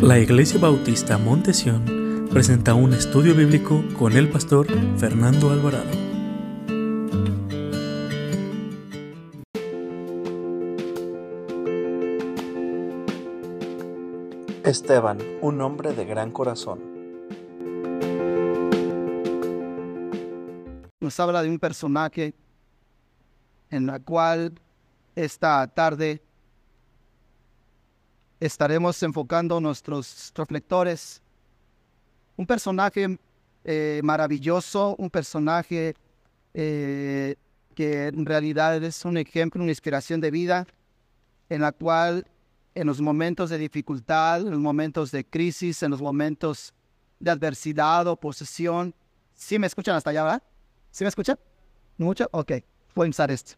[0.00, 4.66] La Iglesia Bautista Montesión presenta un estudio bíblico con el pastor
[4.98, 5.90] Fernando Alvarado.
[14.64, 16.80] Esteban, un hombre de gran corazón.
[21.00, 22.34] Nos habla de un personaje
[23.70, 24.52] en la cual
[25.14, 26.23] esta tarde
[28.46, 31.22] estaremos enfocando nuestros reflectores.
[32.36, 33.18] Un personaje
[33.64, 35.94] eh, maravilloso, un personaje
[36.52, 37.36] eh,
[37.74, 40.66] que en realidad es un ejemplo, una inspiración de vida,
[41.48, 42.26] en la cual
[42.74, 46.74] en los momentos de dificultad, en los momentos de crisis, en los momentos
[47.20, 48.94] de adversidad o posesión,
[49.32, 50.42] ¿sí me escuchan hasta allá, verdad?
[50.90, 51.38] ¿Sí me escuchan?
[51.96, 52.28] ¿Mucho?
[52.32, 52.52] Ok,
[52.94, 53.54] voy a usar esto.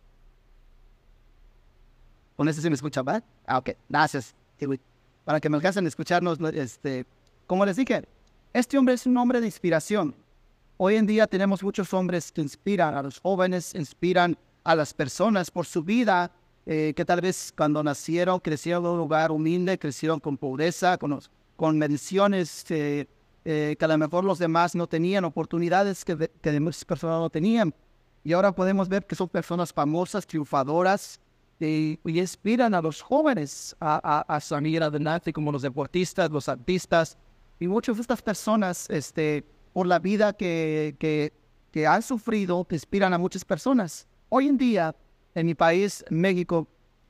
[2.37, 3.25] Con este sí me escuchan, ¿verdad?
[3.47, 4.35] Ah, ok, gracias
[5.24, 7.06] para que me alcancen a escucharnos, este,
[7.46, 8.05] como les dije,
[8.52, 10.15] este hombre es un hombre de inspiración.
[10.79, 15.51] Hoy en día tenemos muchos hombres que inspiran a los jóvenes, inspiran a las personas
[15.51, 16.30] por su vida,
[16.66, 21.20] eh, que tal vez cuando nacieron, crecieron en un lugar humilde, crecieron con pobreza, con,
[21.57, 23.07] con mediciones eh,
[23.45, 27.73] que a lo mejor los demás no tenían, oportunidades que, que personas no tenían.
[28.24, 31.20] Y ahora podemos ver que son personas famosas, triunfadoras,
[31.60, 37.16] y, inspiran a los jóvenes a, a, salir adelante como los deportistas, los artistas
[37.59, 41.32] y muchas de estas personas, este, por la vida que, que,
[41.71, 44.07] que han sufrido, inspiran a muchas personas.
[44.29, 44.95] Hoy en día,
[45.35, 46.66] en mi país, México,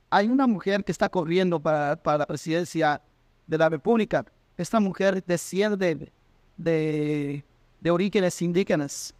[0.09, 3.01] hay una mujer que está corriendo para, para la presidencia
[3.45, 4.25] de la República.
[4.55, 6.11] Esta mujer desciende
[6.55, 7.43] de,
[7.81, 9.13] de orígenes indígenas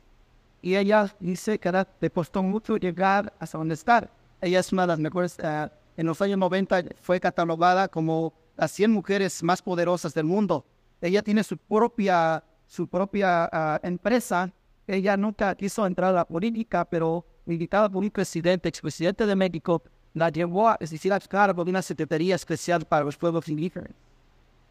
[0.61, 4.09] y ella dice que le costó mucho llegar hasta donde está
[4.41, 8.71] ella es una de las mejores, eh, en los años 90 fue catalogada como las
[8.71, 10.65] 100 mujeres más poderosas del mundo.
[11.01, 14.51] Ella tiene su propia, su propia ah, empresa.
[14.87, 19.81] Ella nunca quiso entrar a la política, pero invitada por un presidente, expresidente de México,
[20.13, 23.91] la llevó a decir, a de una secretaría especial para los pueblos indígenas.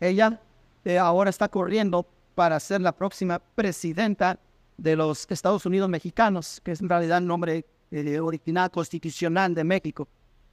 [0.01, 0.41] Ella
[0.85, 4.39] eh, ahora está corriendo para ser la próxima presidenta
[4.77, 9.65] de los Estados Unidos mexicanos, que es en realidad el nombre eh, original constitucional de
[9.65, 10.09] México.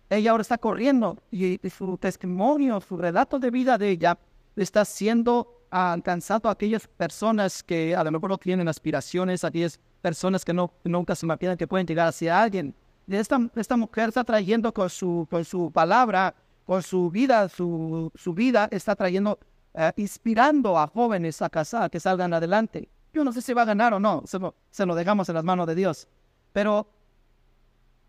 [0.09, 4.17] Ella ahora está corriendo y, su testimonio, su relato de vida de ella
[4.55, 9.79] está siendo alcanzado a aquellas personas que a lo mejor no tienen aspiraciones, a aquellas
[10.01, 12.75] personas que no, nunca se imaginan que pueden llegar hacia alguien.
[13.07, 16.35] esta, esta mujer está trayendo con su, con su palabra,
[16.65, 19.39] con su vida, su, su vida está trayendo,
[19.73, 22.87] eh, inspirando a jóvenes a casar, que salgan adelante.
[23.13, 24.37] Yo no sé si va a ganar o no, se
[24.69, 26.07] se lo dejamos en las manos de Dios.
[26.51, 26.87] Pero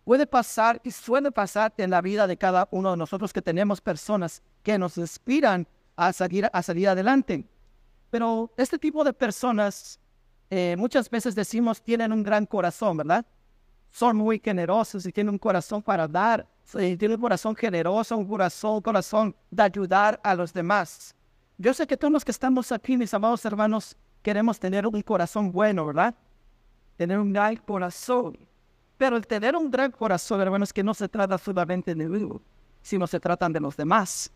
[0.05, 3.81] puede pasar y suele pasar en la vida de cada uno de nosotros que tenemos
[3.81, 5.67] personas que nos inspiran
[5.97, 7.45] a salir, a salir adelante.
[8.11, 9.99] Pero este tipo de personas
[10.51, 13.25] eh, muchas veces decimos tienen un gran corazón, ¿verdad?
[13.91, 18.75] Son muy generosos y tienen un corazón para dar, tienen un corazón generoso, un corazón,
[18.75, 21.15] un corazón de ayudar a los demás.
[21.57, 25.53] Yo sé que todos los que estamos aquí, mis amados hermanos, queremos tener un corazón
[25.53, 26.15] bueno, ¿verdad?
[26.97, 28.37] Tener un gran corazón.
[28.97, 32.29] Pero el tener un gran corazón, hermanos, que no se trata solamente de mí,
[32.83, 34.31] sino se trata de los demás.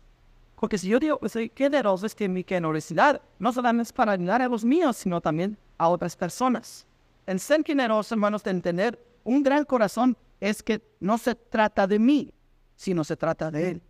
[0.59, 4.11] Porque si yo digo que soy generoso, es que mi generosidad no solamente es para
[4.11, 6.85] ayudar a los míos, sino también a otras personas.
[7.25, 11.99] El ser generoso, hermanos, en tener un gran corazón, es que no se trata de
[11.99, 12.33] mí,
[12.75, 13.81] sino se trata de Él.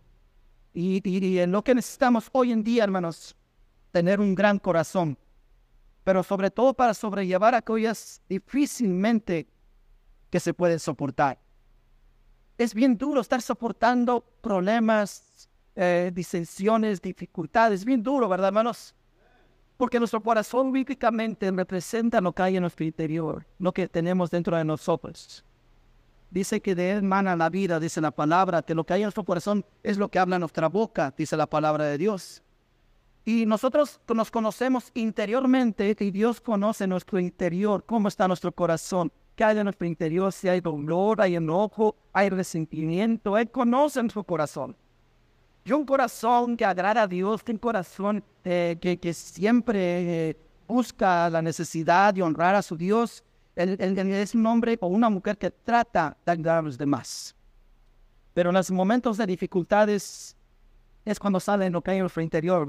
[0.72, 3.34] Y, y en lo que necesitamos hoy en día, hermanos,
[3.90, 5.18] tener un gran corazón.
[6.04, 9.48] Pero sobre todo para sobrellevar aquellas difícilmente
[10.30, 11.38] que se puede soportar.
[12.56, 17.84] Es bien duro estar soportando problemas, eh, disensiones, dificultades.
[17.84, 18.94] bien duro, ¿verdad, hermanos?
[19.76, 24.56] Porque nuestro corazón bíblicamente representa lo que hay en nuestro interior, lo que tenemos dentro
[24.56, 25.44] de nosotros.
[26.30, 29.06] Dice que de él mana la vida, dice la palabra, que lo que hay en
[29.06, 32.42] nuestro corazón es lo que habla nuestra boca, dice la palabra de Dios.
[33.24, 39.10] Y nosotros nos conocemos interiormente y Dios conoce nuestro interior, cómo está nuestro corazón
[39.40, 44.22] que hay en nuestro interior, si hay dolor, hay enojo, hay resentimiento, Él conoce nuestro
[44.22, 44.76] corazón.
[45.64, 49.78] Y un corazón que agrada a Dios, un corazón eh, que, siempre
[50.28, 50.36] eh,
[50.68, 53.24] busca la necesidad de honrar a su Dios,
[53.56, 57.34] él, es un hombre o una mujer que trata de ayudar a los demás.
[58.34, 60.36] Pero en los momentos de dificultades
[61.02, 62.68] es cuando sale lo que hay en nuestro interior.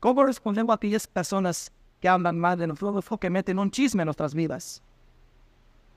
[0.00, 1.70] ¿Cómo respondemos a aquellas personas
[2.00, 4.82] que hablan mal de nosotros o que meten un chisme en nuestras vidas?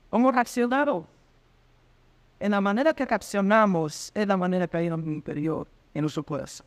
[0.09, 1.06] ¿Cómo reaccionaron?
[2.39, 6.24] En la manera que reaccionamos es la manera que hay en el interior, en nuestro
[6.24, 6.65] corazón.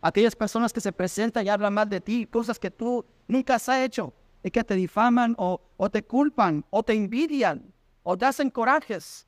[0.00, 3.68] Aquellas personas que se presentan y hablan mal de ti, cosas que tú nunca has
[3.68, 4.12] hecho,
[4.42, 7.72] y que te difaman o, o te culpan o te envidian
[8.02, 9.26] o te hacen corajes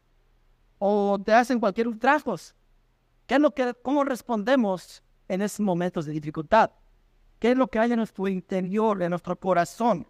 [0.79, 2.37] o te hacen cualquier ultrajo.
[3.27, 6.71] ¿Qué es lo que, ¿Cómo respondemos en esos momentos de dificultad?
[7.39, 10.07] ¿Qué es lo que hay en nuestro interior, en nuestro corazón?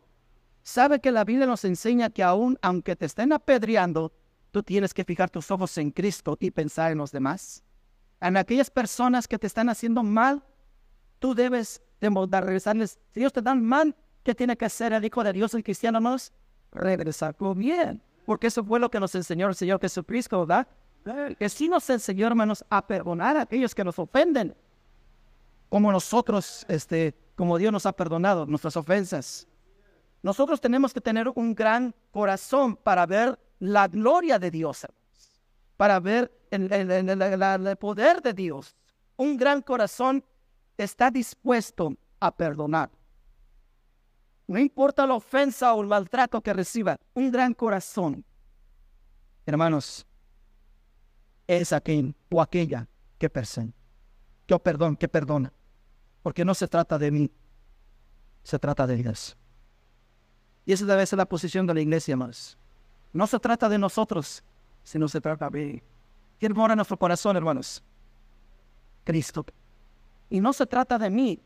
[0.63, 4.13] Sabe que la Biblia nos enseña que aún aunque te estén apedreando,
[4.51, 7.63] tú tienes que fijar tus ojos en Cristo y pensar en los demás.
[8.21, 10.43] En aquellas personas que te están haciendo mal,
[11.19, 12.99] tú debes de regresarles.
[13.13, 15.99] Si ellos te dan mal, ¿qué tiene que hacer el Hijo de Dios, el cristiano,
[15.99, 16.33] hermanos?
[16.73, 18.03] Regresarlo bien.
[18.27, 20.69] Porque eso fue lo que nos enseñó el Señor Jesucristo, ¿verdad?
[21.39, 24.55] Que sí nos enseñó, hermanos, a perdonar a aquellos que nos ofenden.
[25.69, 29.47] Como nosotros, este, como Dios nos ha perdonado nuestras ofensas.
[30.23, 34.87] Nosotros tenemos que tener un gran corazón para ver la gloria de Dios,
[35.77, 38.77] para ver el, poder de Dios.
[39.17, 40.25] Un gran corazón
[40.77, 42.91] está dispuesto a perdonar.
[44.47, 48.25] No importa la ofensa o el maltrato que reciba, un gran corazón.
[49.47, 50.07] Hermanos,
[51.47, 52.89] es aquel o aquella
[53.19, 53.73] que persona,
[54.47, 55.53] que perdón, que perdona.
[56.23, 57.31] Porque no se trata de mí,
[58.43, 59.37] se trata de Dios.
[60.67, 62.57] Y esa debe ser la posición de la iglesia, más.
[63.13, 64.43] No se trata de nosotros,
[64.83, 65.83] sino se trata de
[66.41, 67.83] ¿Quién mora en nuestro corazón, hermanos?
[69.05, 69.45] Cristo.
[70.31, 71.39] Y no se trata de mí.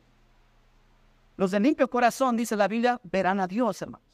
[1.36, 4.06] Los de limpio corazón, dice la Biblia, verán a Dios, hermanos.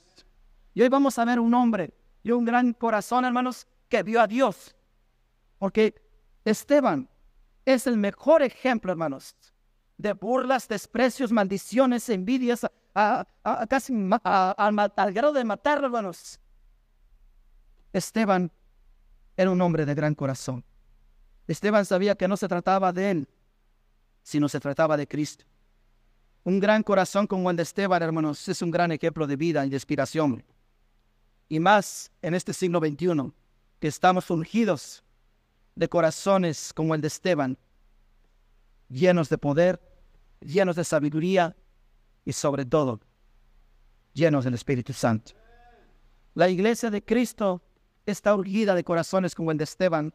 [0.73, 1.93] Y hoy vamos a ver un hombre
[2.23, 4.75] y un gran corazón, hermanos, que vio a Dios.
[5.58, 5.94] Porque
[6.47, 7.06] Esteban
[7.67, 9.37] es el mejor ejemplo, hermanos,
[9.99, 13.26] de burlas, desprecios, maldiciones, envidias, a,
[13.69, 13.92] casi
[14.22, 16.38] al grado de matar, hermanos.
[17.92, 18.50] Esteban
[19.37, 20.64] era un hombre de gran corazón.
[21.46, 23.28] Esteban sabía que no se trataba de él,
[24.22, 25.44] sino se trataba de Cristo.
[26.44, 29.70] Un gran corazón como el de Esteban, hermanos, es un gran ejemplo de vida y
[29.70, 30.44] de inspiración.
[31.48, 33.32] Y más en este siglo XXI,
[33.81, 35.02] que estamos ungidos
[35.75, 37.58] de corazones como el de Esteban,
[38.88, 39.81] llenos de poder,
[40.40, 41.56] llenos de sabiduría
[42.31, 43.00] y sobre todo
[44.15, 45.32] llenos del Espíritu Santo.
[46.35, 47.61] La iglesia de Cristo
[48.06, 50.15] está urgida de corazones como el de Esteban.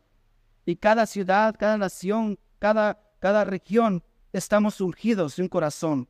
[0.66, 4.02] Y cada ciudad, cada nación, cada, cada región,
[4.32, 6.08] estamos urgidos de un corazón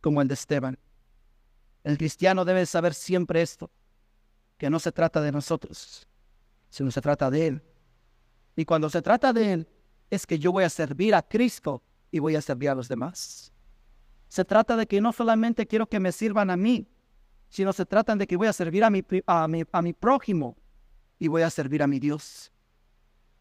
[0.00, 0.78] como el de Esteban.
[1.82, 3.68] El cristiano debe saber siempre esto,
[4.56, 6.06] que no se trata de nosotros,
[6.70, 7.62] sino se trata de Él.
[8.54, 9.68] Y cuando se trata de Él,
[10.08, 13.51] es que yo voy a servir a Cristo y voy a servir a los demás.
[14.32, 16.88] Se trata de que no solamente quiero que me sirvan a mí,
[17.50, 20.56] sino se trata de que voy a servir a mi, a mi, a mi prójimo,
[21.18, 22.50] y voy a servir a mi Dios.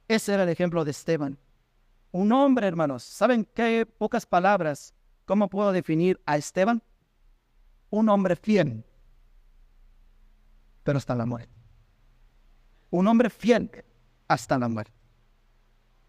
[0.10, 1.40] Ese era el ejemplo de Esteban.
[2.12, 3.04] Un hombre, hermanos.
[3.04, 4.94] ¿Saben qué pocas palabras?
[5.24, 6.84] ¿Cómo puedo definir a Esteban?
[7.90, 8.84] Un hombre fiel,
[10.84, 11.56] pero hasta la muerte.
[12.90, 13.72] Un hombre fiel
[14.28, 15.00] hasta la muerte.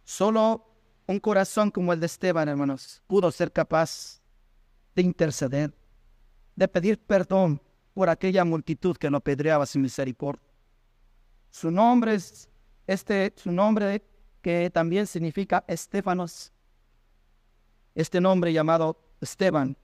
[0.02, 0.74] Solo
[1.06, 4.21] un corazón como el de Esteban, hermanos, pudo ser capaz
[4.94, 5.74] de interceder,
[6.56, 7.60] de pedir perdón
[7.94, 10.42] por aquella multitud que lo apedreaba sin misericordia.
[11.50, 12.48] Su nombre es
[12.86, 14.02] este, su nombre
[14.40, 16.52] que también significa Estefanos.
[17.94, 19.76] Este nombre llamado Esteban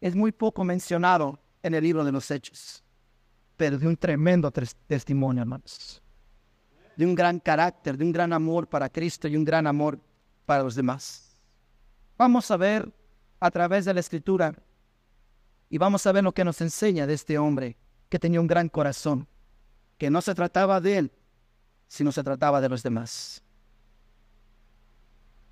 [0.00, 2.82] es muy poco mencionado en el libro de los Hechos,
[3.56, 6.02] pero de un tremendo testimonio, hermanos.
[6.96, 9.98] De un gran carácter, de un gran amor para Cristo y un gran amor
[10.44, 11.40] para los demás.
[12.18, 12.92] Vamos a ver
[13.42, 14.54] a través de la escritura
[15.68, 17.76] y vamos a ver lo que nos enseña de este hombre
[18.08, 19.26] que tenía un gran corazón
[19.98, 21.12] que no se trataba de él,
[21.88, 23.42] sino se trataba de los demás.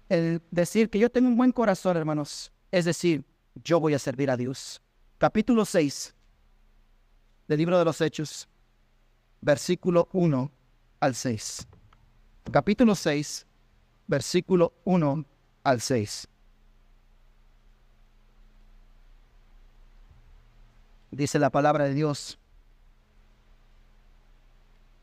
[0.08, 3.24] El decir que yo tengo un buen corazón, hermanos, es decir,
[3.56, 4.80] yo voy a servir a Dios.
[5.18, 6.14] Capítulo 6
[7.48, 8.48] del libro de los Hechos,
[9.40, 10.48] versículo 1
[11.00, 11.66] al 6.
[12.52, 13.46] Capítulo 6,
[14.06, 15.24] versículo 1
[15.64, 16.28] al 6.
[21.10, 22.38] Dice la palabra de Dios.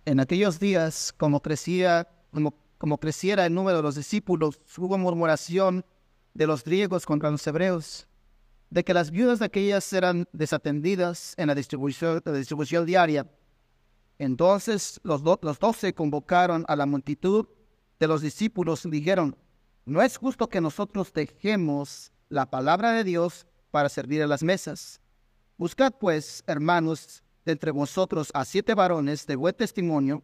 [0.06, 5.86] En aquellos días, como crecía, como, como creciera el número de los discípulos, hubo murmuración
[6.34, 8.08] de los griegos contra los hebreos,
[8.70, 13.28] de que las viudas de aquellas eran desatendidas en la distribución, la distribución diaria.
[14.18, 17.48] Entonces los, los doce convocaron a la multitud
[18.00, 19.36] de los discípulos y dijeron,
[19.86, 25.02] no es justo que nosotros dejemos la palabra de Dios para servir a las mesas.
[25.58, 30.22] Buscad pues, hermanos, entre vosotros a siete varones de buen testimonio,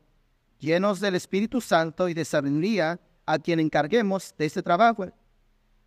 [0.60, 5.08] llenos del Espíritu Santo y de sabiduría, a quien encarguemos de este trabajo.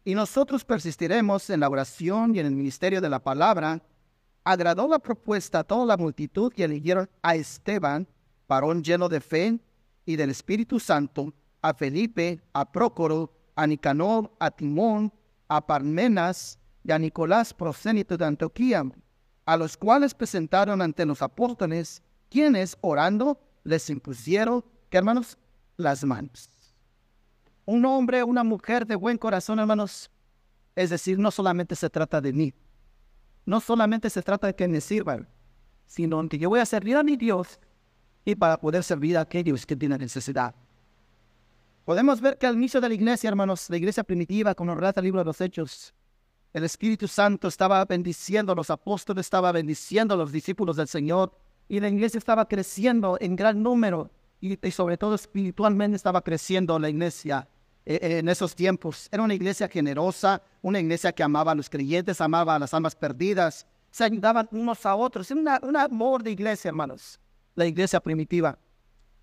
[0.05, 3.83] y nosotros persistiremos en la oración y en el ministerio de la palabra,
[4.45, 8.07] agradó la propuesta a toda la multitud y eligieron a Esteban,
[8.49, 9.59] varón lleno de fe
[10.05, 15.12] y del Espíritu Santo, a Felipe, a Prócoro, a Nicanor, a Timón,
[15.49, 18.85] a Parmenas y a Nicolás, prosénito de Antioquía,
[19.47, 25.38] a los cuales presentaron ante los apóstoles, quienes, orando, les impusieron, ¿qué hermanos?
[25.76, 26.50] Las manos
[27.67, 30.11] un hombre, una mujer de buen corazón, hermanos.
[30.75, 32.55] Es decir, no solamente se trata de mí,
[33.45, 35.29] no solamente se trata de que me sirvan,
[35.87, 37.59] sino que yo voy a servir a mi Dios
[38.25, 40.55] y para poder servir a aquellos que tienen necesidad.
[41.85, 45.05] Podemos ver que al inicio de la iglesia, hermanos, la iglesia primitiva, como relata el
[45.05, 45.95] libro de los Hechos,
[46.56, 51.30] el Espíritu Santo estaba bendiciendo los apóstoles, estaba bendiciendo a los discípulos del Señor,
[51.68, 54.10] y la iglesia estaba creciendo en gran número,
[54.40, 57.46] y, sobre todo espiritualmente estaba creciendo la iglesia.
[57.84, 59.08] Eh, en esos tiempos.
[59.12, 62.96] Era una iglesia generosa, una iglesia que amaba a los creyentes, amaba a las almas
[62.96, 65.30] perdidas, se ayudaban unos a otros.
[65.30, 67.20] Era un amor de iglesia, hermanos,
[67.54, 68.58] la iglesia primitiva.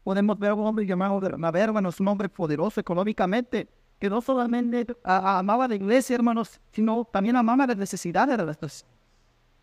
[0.03, 3.67] Podemos ver a un hombre llamado Bernabé, hermanos, un hombre poderoso económicamente,
[3.99, 8.85] que no solamente amaba la iglesia, hermanos, sino también amaba las necesidades de las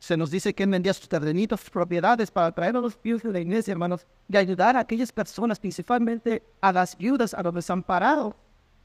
[0.00, 3.30] se nos dice que vendía sus terrenitos, sus propiedades para traer a los pies de
[3.30, 8.34] la iglesia, hermanos, y ayudar a aquellas personas, principalmente a las viudas, a los desamparados,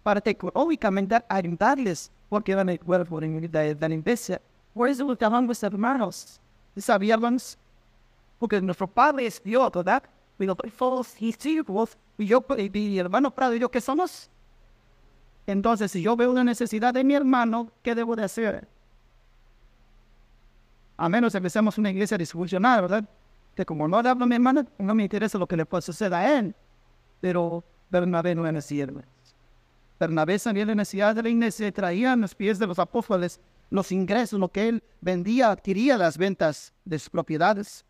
[0.03, 4.41] para económicamente ayudarles, porque eran el cuerpo de, la iglesia.
[4.73, 6.41] Por eso estaban los hermanos.
[6.75, 7.57] ¿Sabíamos?
[8.37, 10.03] Porque nuestro Padre es Dios, ¿verdad?
[10.37, 14.29] Pero todos discípulos, y yo, y mi hermano Prado y yo, ¿qué somos?
[15.47, 18.67] Entonces, si yo veo una necesidad de mi hermano, ¿qué debo de hacer?
[20.97, 23.05] A menos que seamos una iglesia disfuncional, ¿verdad?
[23.55, 25.81] Que como no le hablo a mi hermano, no me interesa lo que le pueda
[25.81, 26.55] suceder a él.
[27.21, 29.07] Pero Bernabé no era hermano.
[29.99, 33.39] Bernabé sabía la necesidad de la iglesia y traía a los pies de los apóstoles
[33.69, 37.85] los ingresos, lo que él vendía, adquiría las ventas de sus propiedades.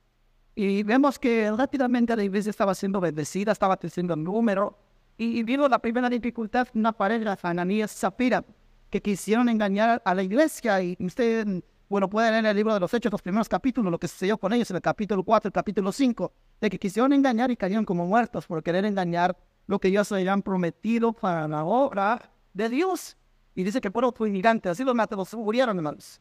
[0.56, 4.78] Y vemos que rápidamente la iglesia estaba siendo bendecida, estaba creciendo el número.
[5.18, 8.44] Y vino la primera dificultad, una pareja, Ananías y Zafira,
[8.90, 10.82] que quisieron engañar a la iglesia.
[10.82, 14.10] Y usted, bueno, puede leer el libro de los Hechos, los primeros capítulos, lo que
[14.10, 17.56] sucedió con ellos en el capítulo 4, el capítulo 5, de que quisieron engañar y
[17.56, 22.68] cayeron como muertos por querer engañar lo que ellos habían prometido para la obra de
[22.70, 23.16] Dios.
[23.56, 26.20] Y dice que por otro inmigrante, así los los murieron, hermanos.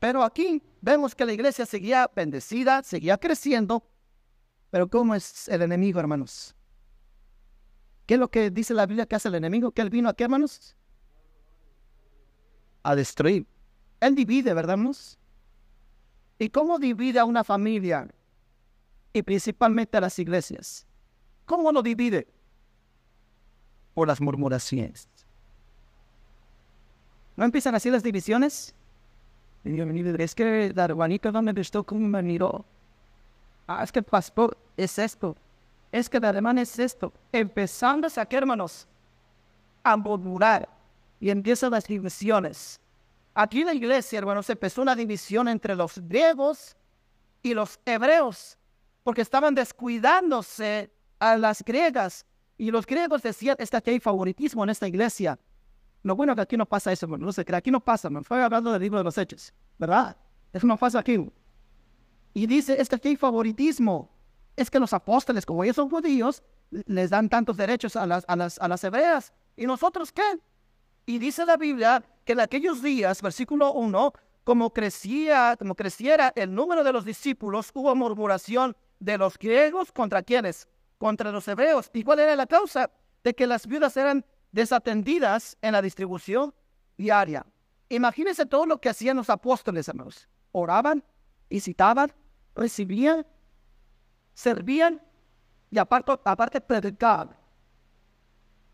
[0.00, 3.86] Pero aquí vemos que la iglesia seguía bendecida, seguía creciendo.
[4.70, 6.56] Pero ¿cómo es el enemigo, hermanos?
[8.12, 9.70] ¿Qué es lo que dice la Biblia que hace el enemigo?
[9.70, 10.76] Que él vino aquí, hermanos,
[12.82, 13.46] a destruir.
[14.00, 15.18] Él divide, ¿verdad, hermanos?
[16.38, 18.06] ¿Y cómo divide a una familia?
[19.14, 20.86] Y principalmente a las iglesias.
[21.46, 22.28] ¿Cómo lo divide?
[23.94, 25.08] por las murmuraciones.
[27.34, 28.74] ¿No empiezan así las divisiones?
[29.64, 30.86] Es que la
[31.32, 32.66] no me gustó como me miró.
[33.66, 35.34] Ah, es que el pastor es esto.
[35.92, 37.12] Es que la hermana es esto.
[37.30, 38.88] Empezando a sacar, hermanos,
[39.84, 40.68] a murmurar.
[41.20, 42.80] Y empiezan las divisiones.
[43.34, 46.74] Aquí en la iglesia, hermanos, empezó una división entre los griegos
[47.42, 48.58] y los hebreos.
[49.04, 52.26] Porque estaban descuidándose a las griegas
[52.58, 55.38] y los griegos decían, está que hay favoritismo en esta iglesia.
[56.02, 58.42] Lo bueno que aquí no pasa eso, no sé, que aquí no pasa, me fue
[58.42, 60.16] hablando del libro de los hechos, ¿verdad?
[60.52, 61.30] Eso no pasa aquí.
[62.34, 64.10] Y dice, es que hay favoritismo.
[64.56, 68.36] Es que los apóstoles, como ellos son judíos, les dan tantos derechos a las, a
[68.36, 69.32] las, a las hebreas.
[69.56, 70.38] ¿Y nosotros qué?
[71.06, 74.12] Y dice la Biblia que en aquellos días, versículo 1,
[74.44, 80.22] como crecía, como creciera el número de los discípulos, hubo murmuración de los griegos contra
[80.22, 80.68] quienes?
[81.02, 81.90] contra los hebreos.
[81.92, 82.88] ¿Y cuál era la causa?
[83.24, 86.54] De que las viudas eran desatendidas en la distribución
[86.96, 87.44] diaria.
[87.88, 90.28] Imagínense todo lo que hacían los apóstoles, hermanos.
[90.52, 91.02] Oraban,
[91.50, 92.12] visitaban,
[92.54, 93.26] recibían,
[94.34, 95.00] servían
[95.70, 97.36] y aparte, aparte predicaban.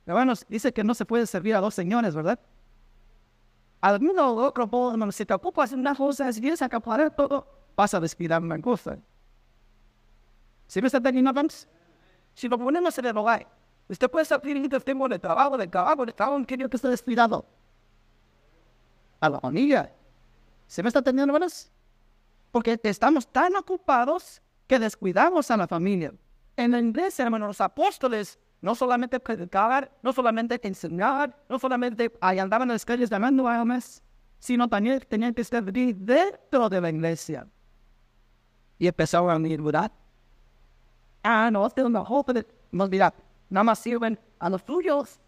[0.07, 2.39] Hermanos, dice que no se puede servir a dos señores, ¿verdad?
[3.81, 7.47] Alguno otro modo, hermanos, si te ocupas de una cosa, si quieres acaparar todo,
[7.77, 8.99] vas a descuidar una cosa.
[10.67, 11.69] ¿Sí me está entendiendo, hermanos?
[12.35, 13.47] Si lo ponemos en el hogar,
[13.89, 16.89] usted puede estar dirigiendo el tiempo de trabajo, de trabajo, de trabajo, que que esté
[16.89, 17.45] descuidado.
[19.21, 19.93] A la familia.
[20.67, 21.71] ¿Se me está entendiendo, hermanos?
[22.51, 26.13] Porque estamos tan ocupados que descuidamos a la familia.
[26.57, 32.69] En la iglesia, hermanos, los apóstoles no solamente predicaban, no solamente enseñaban, no solamente andaban
[32.69, 34.03] en las calles llamando a almas,
[34.39, 37.47] sino también tenían que estar dentro de la iglesia.
[38.79, 39.93] Y empezaron a ¿verdad?
[41.23, 43.13] ah, no, es mejor, pero no, mira,
[43.49, 45.19] nada más sirven a los tuyos.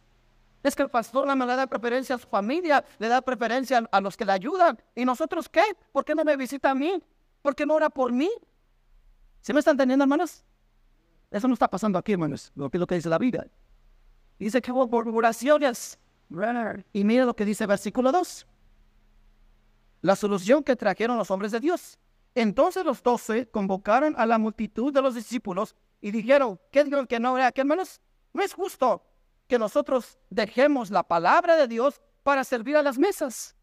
[0.62, 4.00] Es que el pastor no le da preferencia a su familia, le da preferencia a
[4.00, 4.78] los que le ayudan.
[4.94, 5.62] ¿Y nosotros qué?
[5.90, 7.02] ¿Por qué no me visita a mí?
[7.40, 8.28] ¿Por qué no ora por mí?
[9.40, 10.44] ¿Se me están entendiendo, hermanos?
[11.30, 12.52] Eso no está pasando aquí, hermanos.
[12.54, 13.47] Lo que lo que dice la Biblia.
[14.38, 15.99] Dice que hubo murmuraciones.
[16.92, 18.47] Y mira lo que dice el versículo 2.
[20.02, 21.99] La solución que trajeron los hombres de Dios.
[22.35, 27.18] Entonces los doce convocaron a la multitud de los discípulos y dijeron, ¿qué dijeron que
[27.18, 27.52] no era?
[27.52, 28.00] ¿Qué hermanos?
[28.32, 29.04] No es justo
[29.49, 33.56] que nosotros dejemos la palabra de Dios para servir a las mesas.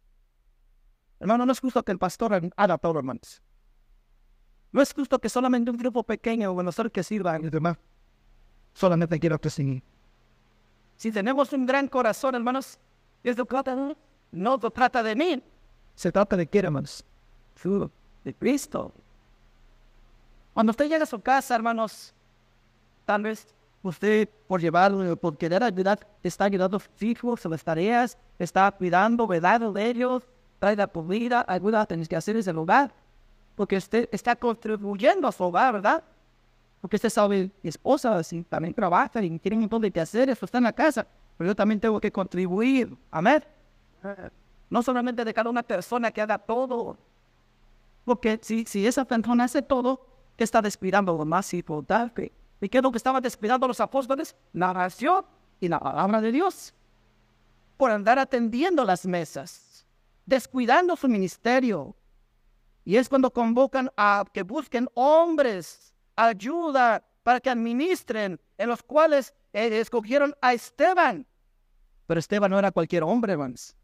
[1.20, 3.42] Hermano, no es justo que el pastor haga todo, hermanos.
[4.72, 7.78] No es justo que solamente un grupo pequeño o nosotros que sirva los demás.
[8.74, 9.82] Solamente quiero que sí.
[10.98, 12.78] Si tenemos un gran corazón, hermanos,
[13.24, 13.38] es
[14.32, 15.44] no se trata de mí.
[15.96, 17.04] Se trata de quién, hermanos.
[18.24, 18.92] De Cristo.
[20.54, 22.14] Cuando usted llega a su casa, hermanos,
[23.06, 23.48] tal vez
[23.84, 28.72] usted por llevarlo, por querer ayudar, está ayudando a sus hijos, a las tareas, está
[28.72, 29.62] cuidando, ¿verdad?
[29.72, 30.24] De ellos,
[30.60, 32.92] trae la comida, ayuda a tener que hacer ese lugar,
[33.58, 36.04] porque usted está contribuyendo a su hogar, ¿verdad?
[36.80, 40.64] Porque usted sabe, mi esposa también trabaja y tiene un montón de eso está en
[40.64, 43.44] la casa, pero yo también tengo que contribuir, amén.
[44.70, 46.98] No solamente de cada una persona que haga todo,
[48.06, 50.06] porque si, si esa persona hace todo,
[50.38, 52.32] ¿qué está descuidando lo más importante?
[52.62, 54.36] ¿Y qué es lo que estaban descuidando los apóstoles?
[54.54, 55.26] La oración
[55.60, 56.76] y la palabra de Dios.
[57.76, 59.84] Por andar atendiendo las mesas,
[60.28, 61.96] descuidando su ministerio.
[62.88, 69.34] Y es cuando convocan a que busquen hombres, ayuda para que administren, en los cuales
[69.52, 71.28] eh, escogieron a Esteban.
[72.06, 73.76] Pero Esteban no era cualquier hombre, hermanos.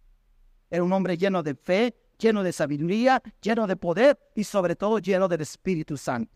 [0.69, 4.99] Era un hombre lleno de fe, lleno de sabiduría, lleno de poder y sobre todo
[4.99, 6.31] lleno del Espíritu Santo.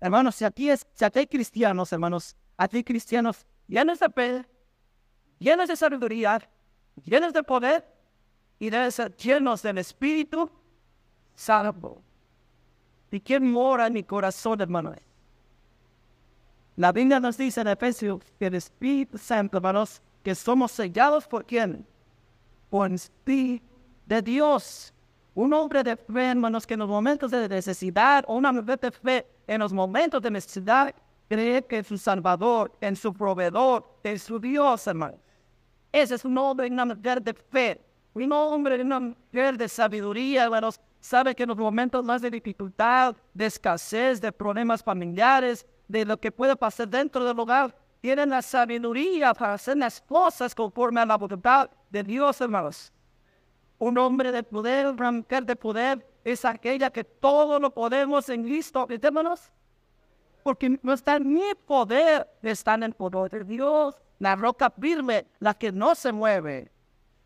[0.00, 4.44] Hermanos, si aquí, es, si aquí hay cristianos, hermanos, aquí hay cristianos llenos de fe,
[5.38, 6.40] llenos de sabiduría,
[7.04, 7.86] llenos de poder
[8.58, 10.50] y ser llenos del Espíritu
[11.36, 12.02] Santo.
[13.10, 14.94] ¿Y quién mora en mi corazón, hermano?
[16.74, 21.44] La Biblia nos dice en Efesios que el Espíritu Santo, hermanos, que somos sellados por
[21.44, 21.86] quién?
[22.68, 23.64] Por el Espíritu
[24.06, 24.92] de Dios.
[25.34, 28.90] Un hombre de fe, hermanos, que en los momentos de necesidad, o una mujer de
[28.90, 30.94] fe, en los momentos de necesidad,
[31.28, 35.18] cree que es su Salvador, en su proveedor, en su Dios, hermano.
[35.92, 37.80] Ese es un hombre y una mujer de fe,
[38.14, 40.80] un hombre y una mujer de sabiduría, hermanos.
[41.06, 46.18] Sabe que en los momentos más de dificultad, de escasez, de problemas familiares, de lo
[46.18, 51.06] que puede pasar dentro del hogar, tienen la sabiduría para hacer las cosas conforme a
[51.06, 52.92] la voluntad de Dios, hermanos.
[53.78, 58.42] Un hombre de poder, una mujer de poder, es aquella que todo lo podemos en
[58.42, 58.88] Cristo.
[58.90, 59.52] ¿Entendemos?
[60.42, 63.94] Porque no está en mi poder, está en el poder de Dios.
[64.18, 66.72] La roca firme, la que no se mueve.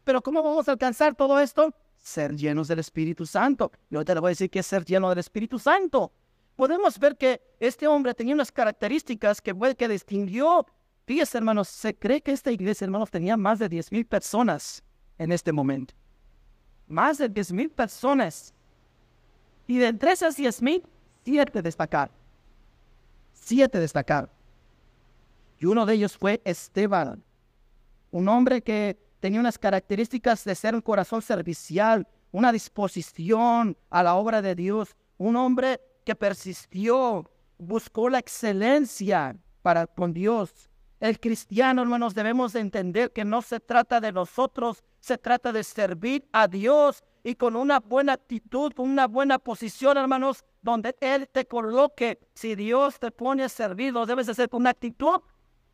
[0.05, 1.73] Pero ¿cómo vamos a alcanzar todo esto?
[2.01, 3.71] Ser llenos del Espíritu Santo.
[3.89, 6.13] Yo te le voy a decir que es ser lleno del Espíritu Santo.
[6.57, 10.67] Podemos ver que este hombre tenía unas características que, que distinguió.
[11.07, 14.83] Fíjense, hermanos, se cree que esta iglesia, hermanos, tenía más de 10 mil personas
[15.17, 15.95] en este momento
[16.91, 18.53] más de 10 mil personas.
[19.67, 20.83] Y de entre esas 10 mil,
[21.25, 22.11] siete destacar.
[23.33, 24.29] Siete destacar.
[25.59, 27.23] Y uno de ellos fue Esteban,
[28.11, 34.15] un hombre que tenía unas características de ser un corazón servicial, una disposición a la
[34.15, 41.81] obra de Dios, un hombre que persistió, buscó la excelencia para con Dios, el cristiano,
[41.81, 46.47] hermanos, debemos de entender que no se trata de nosotros, se trata de servir a
[46.47, 52.21] Dios y con una buena actitud, con una buena posición, hermanos, donde Él te coloque.
[52.35, 55.23] Si Dios te pone a servir, lo debes hacer con una actitud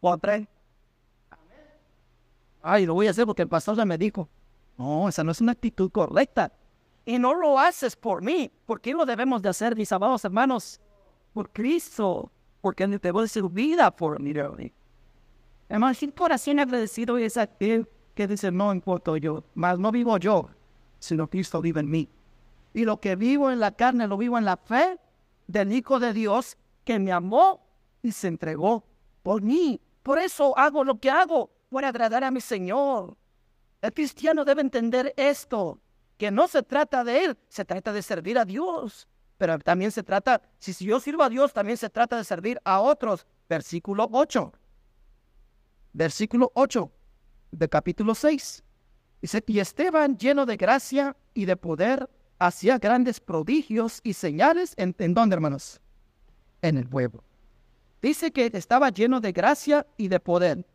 [0.01, 0.47] otra.
[2.69, 4.29] Ay, lo voy a hacer porque el pastor ya me dijo.
[4.77, 6.53] No, esa no es una actitud correcta.
[7.05, 8.51] Y no lo haces por mí.
[8.67, 10.81] ¿Por qué lo debemos de hacer, mis amados hermanos?
[11.33, 12.33] Por Cristo.
[12.61, 14.35] Porque voy a decir vida por mí.
[15.69, 20.49] Hermano, sin corazón agradecido es aquel que dice, no importa yo, mas no vivo yo,
[20.99, 22.09] sino Cristo vive en mí.
[22.75, 24.99] Y lo que vivo en la carne lo vivo en la fe
[25.47, 27.65] del Hijo de Dios que me amó
[28.03, 28.83] y se entregó
[29.23, 29.81] por mí.
[30.03, 31.51] Por eso hago lo que hago,
[31.85, 33.17] agradar a mi Señor.
[33.83, 35.81] El cristiano debe entender esto,
[36.17, 39.07] que no se trata de él, se trata de servir a Dios.
[39.39, 42.81] Pero también se trata, si yo sirvo a Dios, también se trata de servir a
[42.81, 43.27] otros.
[43.49, 44.53] Versículo 8
[45.97, 46.91] versículo 8
[47.53, 48.63] de capítulo 6.
[49.23, 52.09] Dice, y Esteban lleno de gracia y de poder
[52.39, 55.81] hacía grandes prodigios y señales en dónde, hermanos?
[56.61, 57.25] En el pueblo.
[58.03, 60.67] Dice que estaba lleno de gracia y de poder.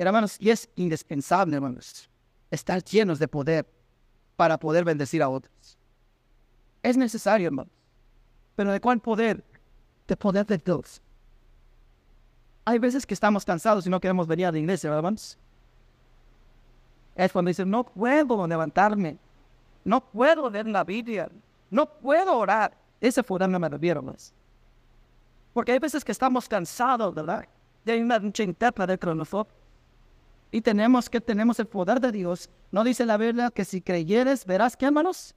[0.00, 2.08] Hermanos, y es indispensable, hermanos,
[2.50, 3.66] estar llenos de poder
[4.34, 5.76] para poder bendecir a otros.
[6.82, 7.70] Es necesario, hermanos.
[8.56, 9.44] Pero ¿de cuál poder?
[10.08, 11.02] De poder de Dios.
[12.64, 15.36] Hay veces que estamos cansados y no queremos venir a la iglesia, hermanos.
[17.14, 19.18] Es cuando dicen, no puedo levantarme,
[19.84, 21.30] no puedo leer la Biblia,
[21.68, 22.74] no puedo orar.
[23.02, 24.32] Ese fue una maravilla, hermanos.
[25.52, 27.46] Porque hay veces que estamos cansados, ¿verdad?
[27.84, 29.59] De una lucha interna dentro de nosotros.
[30.50, 32.50] Y tenemos que tenemos el poder de Dios.
[32.70, 35.34] ¿No dice la Biblia que si creyeres verás qué, hermanos?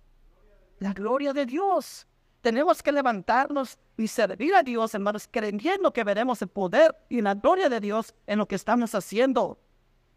[0.80, 2.08] La gloria de Dios.
[2.42, 7.36] Tenemos que levantarnos y servir a Dios, hermanos, creyendo que veremos el poder y la
[7.36, 9.60] gloria de Dios en lo que estamos haciendo.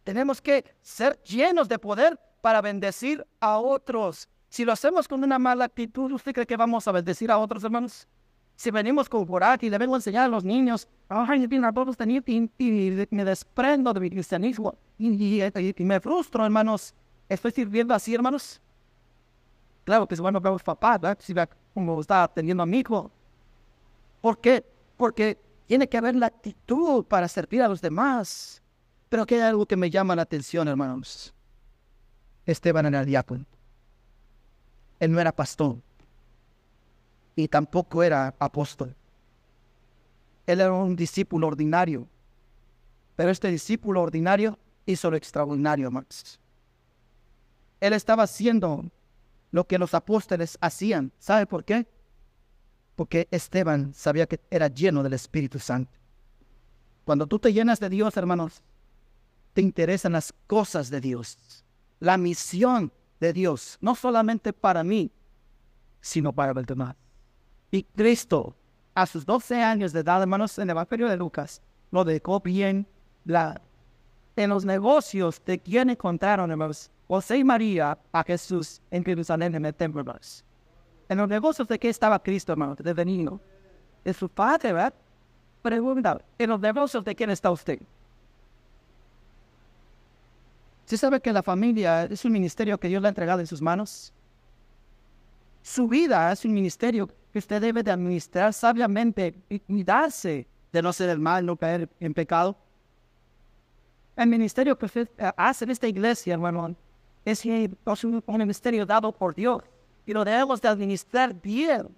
[0.03, 4.29] Tenemos que ser llenos de poder para bendecir a otros.
[4.49, 7.63] Si lo hacemos con una mala actitud, ¿usted cree que vamos a bendecir a otros,
[7.63, 8.09] hermanos?
[8.57, 13.09] Si venimos con coraje y le vengo a enseñar a los niños, ay, y, y,
[13.11, 16.95] me desprendo de mi cristianismo y, y, me frustro, hermanos.
[17.29, 18.61] ¿Estoy sirviendo así, hermanos?
[19.85, 21.19] Claro que bueno ver papá, ¿verdad?
[21.21, 23.11] Si ve cómo está teniendo a mi hijo.
[24.23, 24.65] ¿Por qué?
[24.97, 28.63] Porque tiene que haber la actitud para servir a los demás.
[29.11, 31.35] Pero aquí hay algo que me llama la atención, hermanos.
[32.47, 33.45] Esteban era diácono.
[34.99, 35.77] Él no era pastor
[37.37, 38.97] y tampoco era apóstol.
[40.47, 42.09] Él era un discípulo ordinario,
[43.15, 46.41] pero este discípulo ordinario hizo lo extraordinario, Max.
[47.81, 48.85] Él estaba haciendo
[49.51, 51.13] lo que los apóstoles hacían.
[51.19, 51.87] ¿Sabe por qué?
[52.95, 55.93] Porque Esteban sabía que era lleno del Espíritu Santo.
[57.05, 58.63] Cuando tú te llenas de Dios, hermanos,
[59.53, 61.65] te interesan las cosas de Dios,
[62.01, 65.11] la misión de Dios, no solamente para mí,
[66.01, 66.97] sino para los demás.
[67.71, 68.55] Y Cristo,
[68.95, 72.87] a sus 12 años de edad, hermanos, en el Evangelio de Lucas, lo dejó bien
[73.25, 73.61] la,
[74.37, 79.67] en los negocios de quien encontraron, hermanos, José y María a Jesús en Jerusalén en
[79.67, 80.45] el templo, hermanos.
[81.09, 83.41] En los negocios de qué estaba Cristo, hermanos, de venido.
[84.05, 84.95] De su padre, ¿verdad?
[85.63, 87.81] Pregunta, ¿en los negocios de quién está usted?
[90.85, 93.61] ¿Sí sabe que la familia es un ministerio que Dios le ha entregado en sus
[93.61, 94.13] manos?
[95.63, 100.91] Su vida es un ministerio que usted debe de administrar sabiamente y cuidarse de no
[100.91, 102.57] ser el mal, no caer en pecado.
[104.17, 106.75] El ministerio que usted eh, hace en esta iglesia, hermano,
[107.27, 109.63] es un, ministerio dado por Dios
[110.07, 111.95] y lo debemos de administrar bien.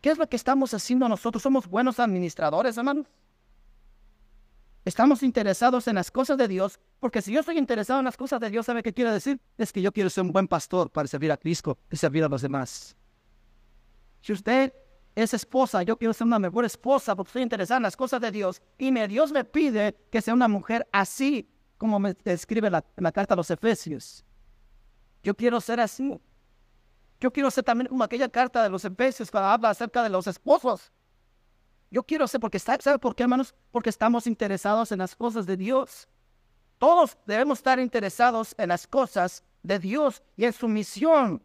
[0.00, 1.42] ¿Qué es lo que estamos haciendo nosotros?
[1.42, 3.04] ¿Somos buenos administradores, hermanos?
[4.86, 8.40] Estamos interesados en las cosas de Dios, porque si yo estoy interesado en las cosas
[8.40, 9.38] de Dios, ¿sabe qué quiere decir?
[9.58, 12.28] Es que yo quiero ser un buen pastor para servir a Cristo y servir a
[12.28, 12.97] los demás.
[14.20, 14.72] Si usted
[15.14, 18.30] es esposa, yo quiero ser una mejor esposa porque estoy interesada en las cosas de
[18.30, 22.84] Dios y me, Dios me pide que sea una mujer así como me describe la,
[22.96, 24.24] la carta a los Efesios.
[25.22, 26.20] Yo quiero ser así.
[27.20, 30.26] Yo quiero ser también como aquella carta de los Efesios que habla acerca de los
[30.26, 30.92] esposos.
[31.90, 33.54] Yo quiero ser, porque ¿sabe por qué, hermanos?
[33.70, 36.08] Porque estamos interesados en las cosas de Dios.
[36.78, 41.42] Todos debemos estar interesados en las cosas de Dios y en su misión.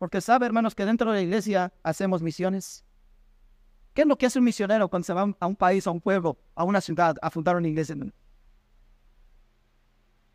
[0.00, 2.82] Porque sabe, hermanos, que dentro de la iglesia hacemos misiones.
[3.92, 6.00] ¿Qué es lo que hace un misionero cuando se va a un país, a un
[6.00, 7.94] pueblo, a una ciudad, a fundar una iglesia?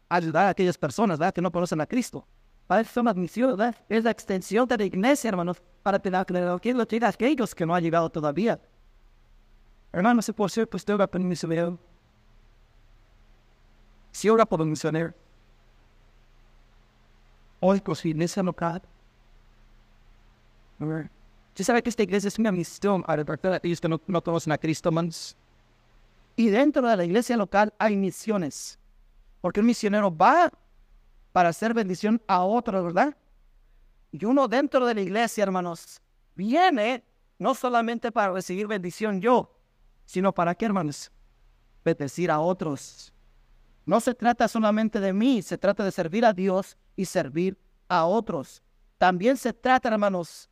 [0.07, 1.33] Ayudar a aquellas personas ¿verdad?
[1.33, 2.27] que no conocen a Cristo.
[2.67, 3.75] Para eso son las misiones, ¿verdad?
[3.89, 7.81] Es la extensión de la iglesia, hermanos, para tener que a aquellos que no han
[7.81, 8.61] llegado todavía.
[9.91, 11.79] Hermano, se puede ser, pues ora por un misionero.
[14.11, 15.11] Si ora por un misionero,
[17.61, 18.83] hoy pues si esa local.
[20.79, 24.57] ¿Usted sabe que esta iglesia es una misión a aquellos que no, no conocen a
[24.57, 24.89] Cristo?
[26.35, 28.77] Y dentro de la iglesia local hay misiones.
[29.41, 30.51] Porque un misionero va
[31.31, 33.15] para hacer bendición a otros, ¿verdad?
[34.11, 36.01] Y uno dentro de la iglesia, hermanos,
[36.35, 37.03] viene
[37.37, 39.53] no solamente para recibir bendición yo,
[40.05, 41.11] sino para qué, hermanos?
[41.83, 43.13] Bendecir a otros.
[43.85, 47.57] No se trata solamente de mí, se trata de servir a Dios y servir
[47.87, 48.63] a otros.
[48.97, 50.49] También se trata, hermanos,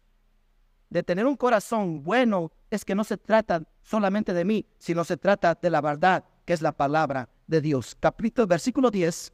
[0.94, 2.52] de tener un corazón bueno.
[2.70, 6.54] Es que no se trata solamente de mí, sino se trata de la verdad, que
[6.54, 7.96] es la palabra de Dios.
[8.00, 9.34] Capítulo, versículo 10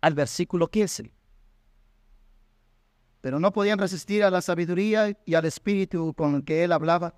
[0.00, 1.12] al versículo 15.
[3.20, 7.14] Pero no podían resistir a la sabiduría y al espíritu con el que él hablaba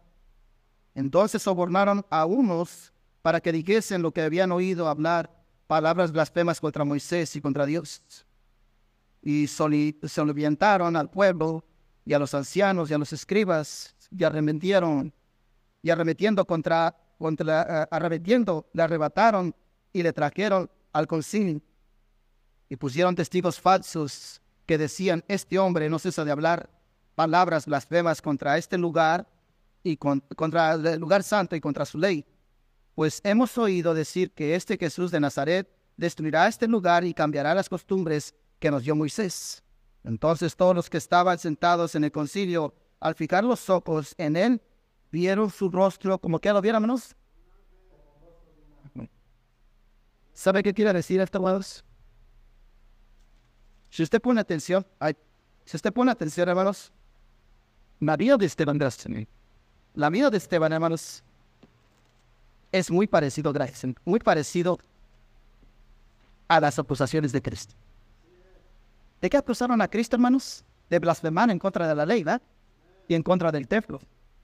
[0.95, 5.31] entonces sobornaron a unos para que dijesen lo que habían oído hablar,
[5.67, 8.03] palabras blasfemas contra Moisés y contra Dios.
[9.23, 11.65] Y soliviantaron al pueblo
[12.05, 15.13] y a los ancianos y a los escribas y arremetieron
[15.83, 19.55] y arremetiendo contra, contra arremetiendo, le arrebataron
[19.93, 21.61] y le trajeron al concilio
[22.69, 26.71] y pusieron testigos falsos que decían, este hombre no cesa de hablar
[27.15, 29.29] palabras blasfemas contra este lugar
[29.83, 32.25] y contra el lugar santo y contra su ley.
[32.95, 37.69] Pues hemos oído decir que este Jesús de Nazaret destruirá este lugar y cambiará las
[37.69, 39.63] costumbres que nos dio Moisés.
[40.05, 44.63] Entonces todos los que estaban sentados en el concilio, al fijar los ojos en él,
[45.11, 47.15] vieron su rostro como que lo viéramos.
[50.33, 51.85] ¿Sabe qué quiere decir esto, hermanos?
[53.91, 54.87] Si usted pone atención,
[55.65, 56.93] si usted pone atención, hermanos,
[57.99, 58.79] la vida de Esteban
[59.95, 61.23] la vida de Esteban, hermanos,
[62.73, 64.79] es muy parecido, gracias, muy parecido
[66.49, 67.75] a las acusaciones de Cristo.
[69.21, 70.65] ¿De qué acusaron a Cristo, hermanos?
[70.89, 72.43] De blasfemar en contra de la ley, ¿verdad?
[73.07, 74.01] Y en contra del templo.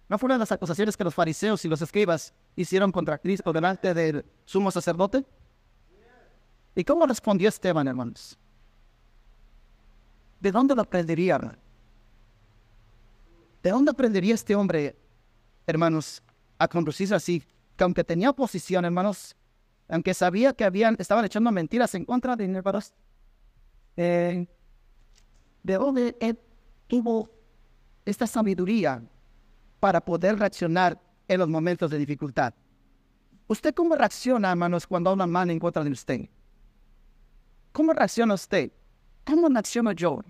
[0.08, 4.24] ¿No fueron las acusaciones que los fariseos y los escribas hicieron contra Cristo delante del
[4.44, 5.24] sumo sacerdote?
[6.74, 8.38] ¿Y cómo respondió Esteban, hermanos?
[10.40, 11.38] ¿De dónde lo aprendería?
[13.62, 14.94] ¿De dónde aprendería este hombre,
[15.66, 16.22] hermanos,
[16.58, 17.42] a conducirse así?
[17.76, 19.34] Que aunque tenía oposición, hermanos,
[19.88, 22.92] aunque sabía que habían, estaban echando mentiras en contra de hermanos,
[23.96, 24.46] eh,
[25.66, 26.38] ¿de dónde él
[26.86, 27.28] tuvo
[28.04, 29.02] esta sabiduría
[29.80, 32.54] para poder reaccionar en los momentos de dificultad?
[33.48, 36.28] ¿Usted cómo reacciona, hermanos, cuando una mano en contra de usted?
[37.72, 38.70] ¿Cómo reacciona usted?
[39.24, 40.20] ¿Cómo reacciono yo?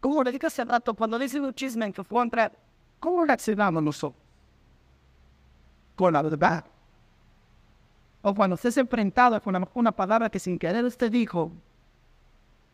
[0.00, 2.50] ¿Cómo le dije hace rato, cuando dice un chisme en contra,
[3.00, 4.22] ¿cómo reaccionamos nosotros?
[5.94, 6.64] Con la verdad.
[8.22, 11.52] O cuando estés enfrentado con una, una palabra que sin querer usted dijo,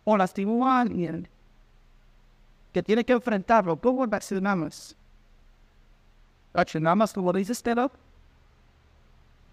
[0.04, 1.28] o lastimó a alguien,
[2.74, 4.96] que tiene que enfrentarlo, ¿cómo reaccionamos?
[6.52, 7.88] ¿Reaccionamos como dice Esteban?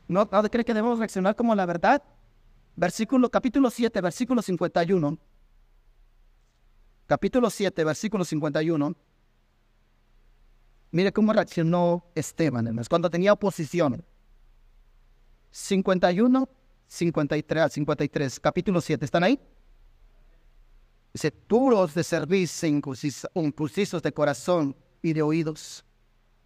[0.08, 2.02] ¿No, ¿No cree que debemos reaccionar como la verdad?
[2.76, 5.18] Versículo, capítulo 7, versículo 51.
[7.06, 8.96] Capítulo 7, versículo 51.
[10.90, 14.04] Mire cómo reaccionó Esteban, hermanos, cuando tenía oposición.
[15.52, 16.50] 51,
[16.88, 19.40] 53, 53, capítulo 7, ¿están ahí?
[21.14, 25.84] Dice, duros de servicio, incursisos de corazón y de oídos.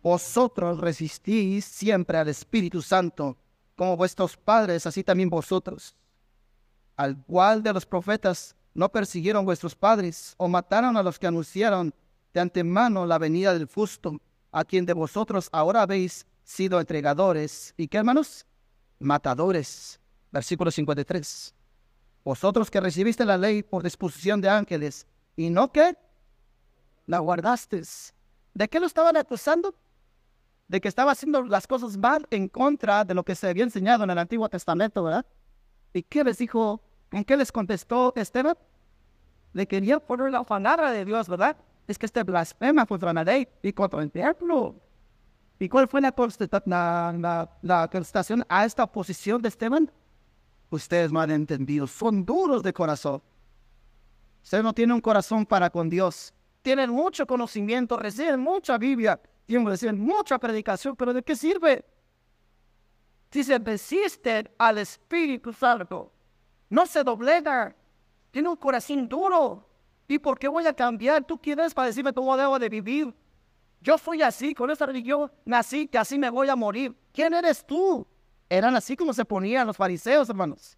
[0.02, 3.38] Vosotros resistís siempre al Espíritu Santo,
[3.76, 5.96] como vuestros padres, así también vosotros.
[6.96, 11.94] Al cual de los profetas no persiguieron vuestros padres, o mataron a los que anunciaron
[12.34, 14.20] de antemano la venida del fusto,
[14.52, 17.74] a quien de vosotros ahora habéis sido entregadores.
[17.78, 18.46] ¿Y qué hermanos?
[19.00, 20.00] Matadores.
[20.32, 21.55] Versículo 53.
[22.26, 25.96] Vosotros que recibiste la ley por disposición de ángeles, y no que
[27.06, 28.16] la guardasteis.
[28.56, 29.76] ¿De qué lo estaban acusando?
[30.68, 34.04] De que estaba haciendo las cosas mal en contra de lo que se había enseñado
[34.04, 35.24] en el Antiguo Testamento, ¿verdad?
[35.94, 36.82] ¿Y qué les dijo?
[37.12, 38.58] ¿En qué les contestó Esteban?
[39.54, 41.56] Le quería poner la palabra de Dios, ¿verdad?
[41.88, 44.76] Es que este blasfema contra la ley y contra el templo.
[45.60, 46.12] ¿Y cuál fue la,
[46.66, 49.92] la, la contestación a esta oposición de Esteban?
[50.70, 53.22] Ustedes no han entendido, son duros de corazón.
[54.44, 56.34] Ustedes no tienen un corazón para con Dios.
[56.62, 61.86] Tienen mucho conocimiento, reciben mucha Biblia, reciben mucha predicación, pero ¿de qué sirve?
[63.32, 66.12] Si se resisten al Espíritu Santo,
[66.70, 67.76] no se doblega,
[68.32, 69.68] tiene un corazón duro.
[70.08, 71.24] ¿Y por qué voy a cambiar?
[71.24, 73.14] ¿Tú quieres para decirme cómo debo de vivir?
[73.82, 76.96] Yo soy así, con esta religión nací, que así me voy a morir.
[77.12, 78.06] ¿Quién eres tú?
[78.50, 80.78] Eran así como se ponían los fariseos, hermanos.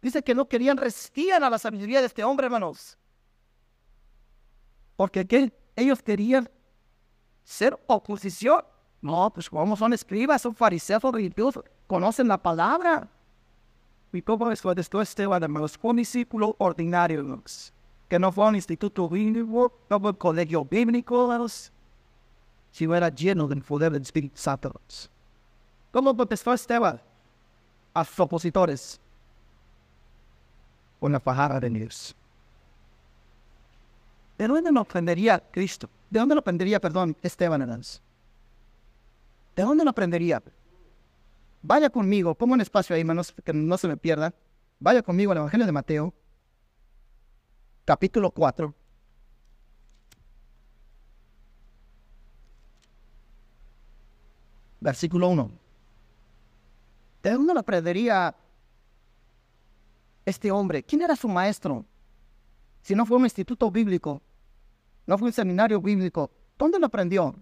[0.00, 2.98] Dice que no querían, resistían a la sabiduría de este hombre, hermanos.
[4.96, 5.52] Porque ¿qué?
[5.76, 6.50] ellos querían
[7.44, 8.64] ser oposición.
[9.00, 13.08] No, pues como son escribas, son fariseos religiosos, conocen la palabra.
[14.12, 17.72] Y como es esto Esteban, hermanos, fue un discípulo ordinario, hermanos.
[18.08, 21.72] Que no fue un instituto bíblico, no fue un colegio bíblico, hermanos.
[22.70, 24.80] Sino era lleno del poder del Espíritu Santo.
[25.92, 27.00] ¿Cómo contestó Esteban
[27.92, 28.98] a sus opositores?
[31.00, 32.16] Una fajada de Dios.
[34.38, 35.88] ¿De dónde lo aprendería Cristo?
[36.08, 38.00] ¿De dónde lo aprendería, perdón, Esteban hermanos?
[39.54, 40.42] ¿De dónde lo aprendería?
[41.60, 44.32] Vaya conmigo, pongo un espacio ahí, hermanos, que no se me pierda.
[44.80, 46.14] Vaya conmigo al Evangelio de Mateo,
[47.84, 48.74] capítulo 4.
[54.80, 55.61] Versículo 1.
[57.22, 58.34] ¿De dónde lo aprendería
[60.24, 60.82] este hombre?
[60.82, 61.84] ¿Quién era su maestro?
[62.82, 64.20] Si no fue un instituto bíblico,
[65.06, 67.34] no fue un seminario bíblico, ¿dónde lo aprendió?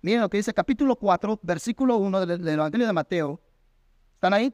[0.00, 3.40] Miren lo que dice capítulo 4, versículo 1 del, Evangelio de Mateo.
[4.14, 4.52] ¿Están ahí?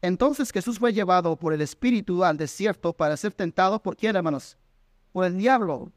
[0.00, 4.56] Entonces Jesús fue llevado por el Espíritu al desierto para ser tentado por quién, hermanos?
[5.12, 5.92] Por el diablo.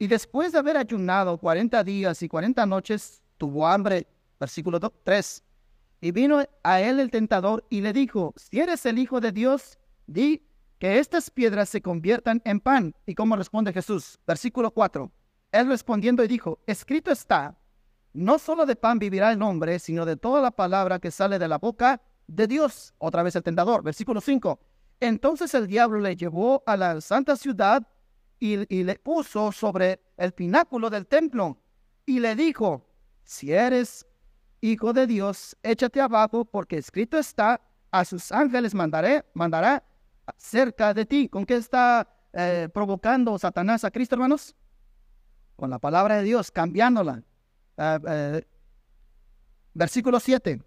[0.00, 4.08] Y después de haber ayunado cuarenta días y cuarenta noches, tuvo hambre.
[4.40, 5.44] Versículo 3.
[6.02, 9.78] Y vino a él el tentador y le dijo, si eres el Hijo de Dios,
[10.08, 10.44] di
[10.80, 12.92] que estas piedras se conviertan en pan.
[13.06, 14.18] ¿Y cómo responde Jesús?
[14.26, 15.12] Versículo 4.
[15.52, 17.56] Él respondiendo y dijo, escrito está,
[18.12, 21.46] no solo de pan vivirá el hombre, sino de toda la palabra que sale de
[21.46, 22.94] la boca de Dios.
[22.98, 23.84] Otra vez el tentador.
[23.84, 24.58] Versículo 5.
[24.98, 27.86] Entonces el diablo le llevó a la santa ciudad
[28.40, 31.58] y, y le puso sobre el pináculo del templo
[32.04, 32.88] y le dijo,
[33.22, 34.04] si eres
[34.64, 39.82] Hijo de Dios, échate abajo, porque escrito está, a sus ángeles mandaré, mandará
[40.36, 41.28] cerca de ti.
[41.28, 44.54] ¿Con qué está eh, provocando Satanás a Cristo, hermanos?
[45.56, 47.24] Con la palabra de Dios, cambiándola.
[47.76, 48.46] Ah, eh,
[49.74, 50.62] versículo 7.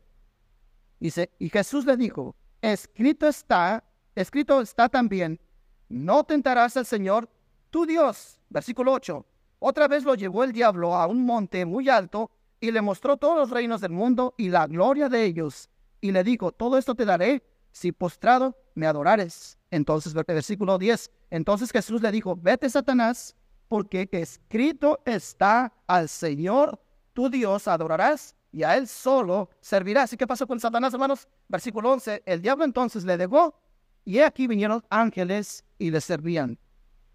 [0.99, 3.81] Dice, y Jesús le dijo, escrito está,
[4.13, 5.39] escrito está también,
[5.87, 7.29] no tentarás al Señor
[7.69, 8.41] tu Dios.
[8.49, 9.25] Versículo 8.
[9.59, 12.29] Otra vez lo llevó el diablo a un monte muy alto
[12.65, 15.69] y le mostró todos los reinos del mundo y la gloria de ellos.
[16.01, 19.57] Y le dijo, todo esto te daré si postrado me adorares.
[19.69, 23.35] Entonces, versículo 10, entonces Jesús le dijo, vete Satanás,
[23.67, 26.79] porque escrito está al Señor
[27.13, 30.11] tu Dios adorarás y a Él solo servirás.
[30.13, 31.27] ¿Y qué pasó con Satanás, hermanos?
[31.47, 33.55] Versículo 11, el diablo entonces le dejó
[34.03, 36.57] y aquí vinieron ángeles y le servían.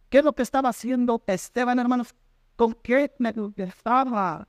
[0.08, 2.14] ¿Qué es lo que estaba haciendo Esteban, hermanos?
[2.56, 4.48] ¿Con qué me estaba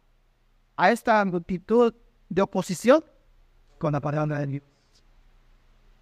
[0.82, 1.94] a esta multitud
[2.28, 3.06] de oposición
[3.78, 4.64] con la palabra de Dios.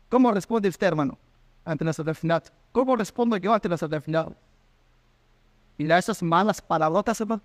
[0.07, 1.17] ¿Cómo responde usted, hermano,
[1.65, 2.43] ante la final?
[2.71, 4.37] ¿Cómo respondo yo ante la final?
[5.77, 7.41] Mira esas malas palabrotas, hermano.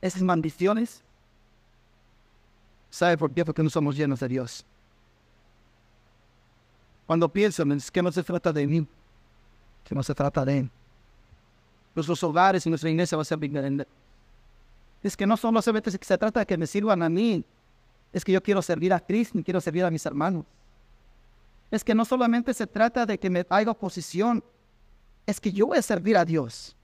[0.00, 1.02] Esas maldiciones.
[2.90, 3.44] ¿Sabe por qué?
[3.44, 4.64] Porque no somos llenos de Dios.
[7.08, 8.86] Cuando piensan es que no se trata de mí,
[9.82, 10.70] que no se trata de Él.
[11.92, 13.38] Nuestros hogares y nuestra iglesia va a ser
[15.08, 17.44] es que no solo se, se trata de que me sirvan a mí,
[18.12, 20.44] es que yo quiero servir a Cristo y quiero servir a mis hermanos.
[21.70, 24.42] Es que no solamente se trata de que me haga oposición,
[25.26, 26.76] es que yo voy a servir a Dios.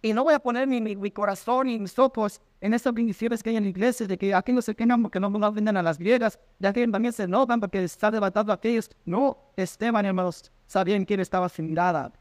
[0.00, 3.56] Y no voy a poner mi, corazón y mis ojos en estas bendiciones que hay
[3.56, 6.38] en la iglesia, de que aquellos se quejan porque no, no venden a las griegas,
[6.58, 8.90] de que también se enojan porque está levantando a aquellos.
[9.04, 12.12] No, Esteban, hermanos, sabían quién estaba sin mirada.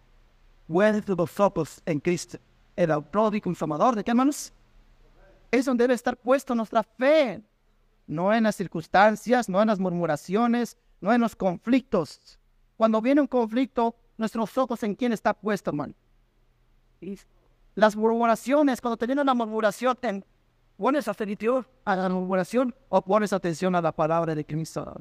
[0.68, 2.38] Vuelve los ojos en Cristo
[2.76, 4.54] el autor y consumador de qué hermanos?
[5.52, 7.42] Es donde debe estar puesto nuestra fe,
[8.08, 12.40] no en las circunstancias, no en las murmuraciones, no en los conflictos.
[12.78, 15.94] Cuando viene un conflicto, nuestros ojos en quién está puesto, hermano.
[17.76, 20.26] Las murmuraciones, cuando te una murmuración,
[20.78, 24.94] ¿pones atención a la murmuración o pones atención a la palabra de Cristo?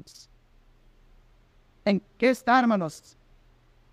[1.85, 3.17] ¿En qué está, hermanos?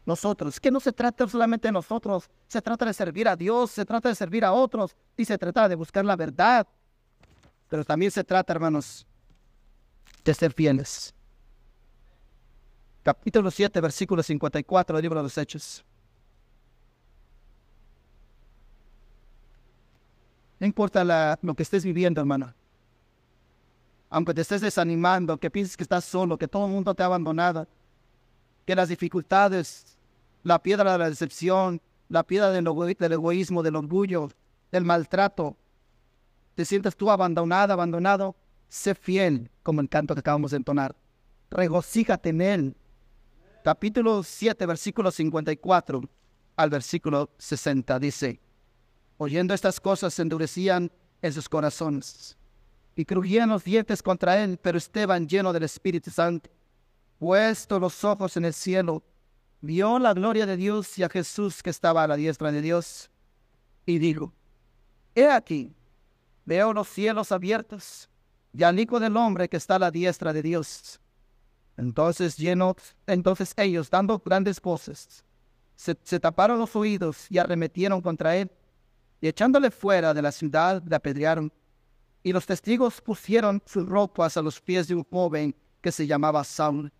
[0.08, 0.58] Nosotros.
[0.58, 4.08] Que no se trata solamente de nosotros, se trata de servir a Dios, se trata
[4.08, 6.66] de servir a otros y se trata de buscar la verdad.
[7.68, 9.06] Pero también se trata, hermanos,
[10.24, 11.14] de ser fieles.
[13.02, 15.84] Capítulo 7, versículo 54 del libro de los Hechos.
[20.58, 22.52] No importa lo que estés viviendo, hermano.
[24.10, 27.06] Aunque te estés desanimando, que pienses que estás solo, que todo el mundo te ha
[27.06, 27.68] abandonado,
[28.64, 29.97] que las dificultades
[30.48, 32.66] la piedra de la decepción, la piedra del,
[33.12, 34.30] egoísmo, del orgullo,
[34.72, 35.58] del maltrato.
[36.54, 38.34] Te sientes tú abandonada, abandonado.
[38.66, 40.96] Sé fiel, como el canto que acabamos de entonar.
[41.50, 42.76] Regocíjate en él.
[43.62, 46.00] Capítulo 7, versículo 54
[46.56, 48.40] al versículo 60 dice,
[49.18, 50.90] oyendo estas cosas se endurecían
[51.22, 52.36] en sus corazones
[52.96, 56.50] y crujían los dientes contra él, pero Esteban, lleno del Espíritu Santo,
[57.18, 59.04] puesto los ojos en el cielo,
[59.60, 63.10] vio la gloria de Dios y a Jesús que estaba a la diestra de Dios,
[63.86, 64.32] y dijo,
[65.14, 65.74] He aquí,
[66.44, 68.08] veo los cielos abiertos
[68.52, 71.00] y al Hijo del Hombre que está a la diestra de Dios.
[71.76, 72.76] Entonces lleno,
[73.06, 75.24] entonces ellos, dando grandes voces,
[75.74, 78.50] se, se taparon los oídos y arremetieron contra él,
[79.20, 81.52] y echándole fuera de la ciudad le apedrearon.
[82.22, 86.42] Y los testigos pusieron sus ropas a los pies de un joven que se llamaba
[86.44, 86.92] Saúl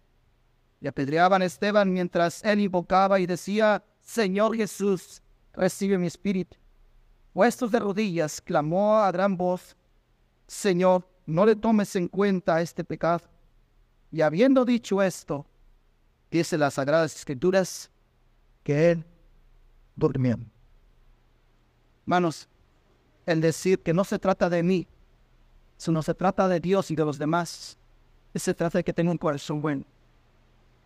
[0.80, 5.22] y apedreaban a Esteban mientras él invocaba y decía, Señor Jesús,
[5.52, 6.56] recibe mi espíritu.
[7.32, 9.76] Puestos de rodillas, clamó a gran voz,
[10.46, 13.24] Señor, no le tomes en cuenta este pecado.
[14.10, 15.46] Y habiendo dicho esto,
[16.30, 17.90] dice las Sagradas Escrituras
[18.62, 19.04] que él
[19.94, 20.38] durmió.
[22.02, 22.48] Hermanos,
[23.26, 24.88] el decir que no se trata de mí,
[25.76, 27.76] sino se trata de Dios y de los demás,
[28.34, 29.84] se trata de que tenga un corazón bueno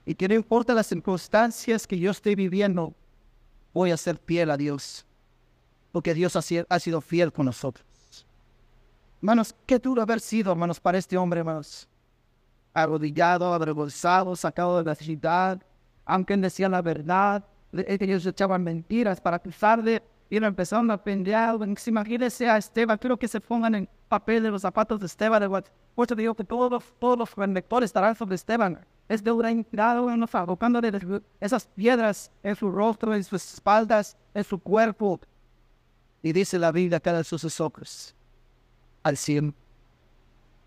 [0.05, 2.95] Y que no importa las circunstancias que yo esté viviendo,
[3.73, 5.07] voy a ser fiel a Dios.
[5.93, 7.87] Porque Dios ha, si- ha sido fiel con nosotros.
[9.21, 11.89] Hermanos, qué duro haber sido, hermanos, para este hombre, hermanos.
[12.75, 15.63] Arrodillado, avergonzado, sacado de la ciudad.
[16.05, 20.03] Aunque él decía la verdad, ellos echaban mentiras para acusarle.
[20.33, 21.59] Y él empezaron a pelear.
[21.87, 25.47] Imagínense a Esteban, quiero que se pongan en papel de los zapatos de Esteban.
[25.95, 28.83] Por eso digo que todos todos los lectores estarán sobre Esteban.
[29.11, 30.91] Es de un grado, colocándole
[31.39, 35.21] esas piedras en su rostro, en sus espaldas, en su cuerpo.
[36.23, 38.15] Y dice la Biblia que de sus ojos
[39.03, 39.53] al cielo.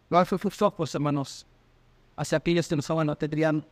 [0.10, 1.48] Fue sus ojos, hermanos,
[2.16, 3.66] hacia aquellos que no estaban atendriendo,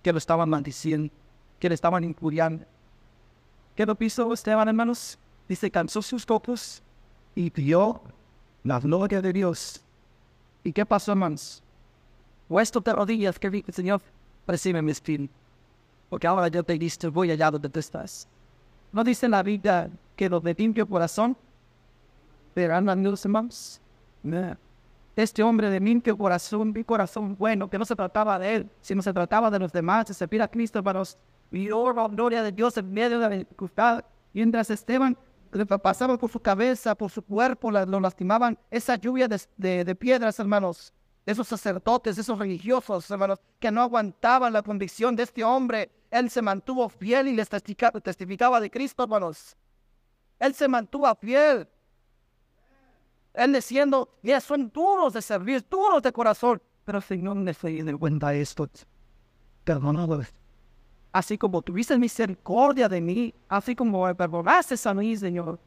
[0.00, 1.12] que lo estaban maldiciendo,
[1.58, 2.64] que le estaban injuriando.
[3.74, 5.18] ¿Qué lo hizo Esteban, hermanos?
[5.50, 6.80] Dice, cansó sus ojos
[7.34, 8.00] y vio
[8.62, 9.80] la gloria de Dios.
[10.62, 11.60] ¿Y qué pasó, hermanos?
[12.46, 14.00] Puesto de rodillas, que dice, Señor,
[14.46, 15.34] recibe mi espíritu,
[16.08, 18.28] porque ahora yo te distribuyo allá donde tú estás.
[18.92, 21.36] ¿No dice la Biblia que los de limpio corazón
[22.54, 23.80] verán a Dios, hermanos?
[24.22, 24.56] No.
[25.16, 29.02] Este hombre de limpio corazón, mi corazón bueno, que no se trataba de él, sino
[29.02, 31.18] se trataba de los demás, de servir a Cristo, hermanos.
[31.50, 34.04] Vio la gloria de Dios en medio de la dificultad.
[34.32, 35.18] Mientras Esteban
[35.52, 40.92] le pasaba por su cabeza, por su cuerpo, lo lastimaban, esa lluvia de, piedras, hermanos.
[41.26, 45.90] Esos sacerdotes, esos religiosos, hermanos, que no aguantaban la convicción de este hombre.
[46.10, 49.56] Él se mantuvo fiel y les testifica- testificaba de Cristo, hermanos.
[50.38, 51.68] Él se mantuvo fiel.
[53.34, 56.60] Él diciendo, ya son duros de servir, duros de corazón.
[56.84, 58.68] Pero el Señor de cuenta esto.
[59.62, 60.22] Perdonado.
[61.12, 65.58] Así como tuviste misericordia de mí, así como me perdonaste a mí, Señor.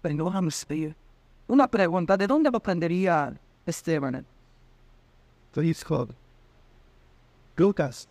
[0.00, 0.94] Perdóname, Señor.
[1.48, 3.34] Una pregunta, ¿de dónde aprendería
[3.66, 4.24] Esteban?
[5.56, 6.08] Hijo.
[7.56, 8.08] Lucas.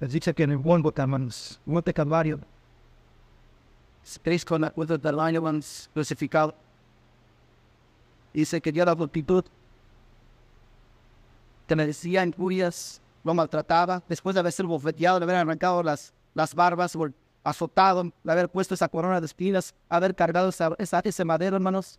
[0.00, 2.40] Les dice que en el buen hermanos, Monte Calvario,
[4.22, 5.42] Cristo en la cruz del año
[5.92, 6.54] crucificado.
[8.32, 9.44] Dice que dio la multitud
[11.66, 16.12] que le decía injurias, lo maltrataba, después de haber sido bofeteado, de haber arrancado las,
[16.34, 17.08] las barbas, o
[17.42, 21.98] azotado, de haber puesto esa corona de espinas, haber cargado esa, esa- ese madero, hermanos.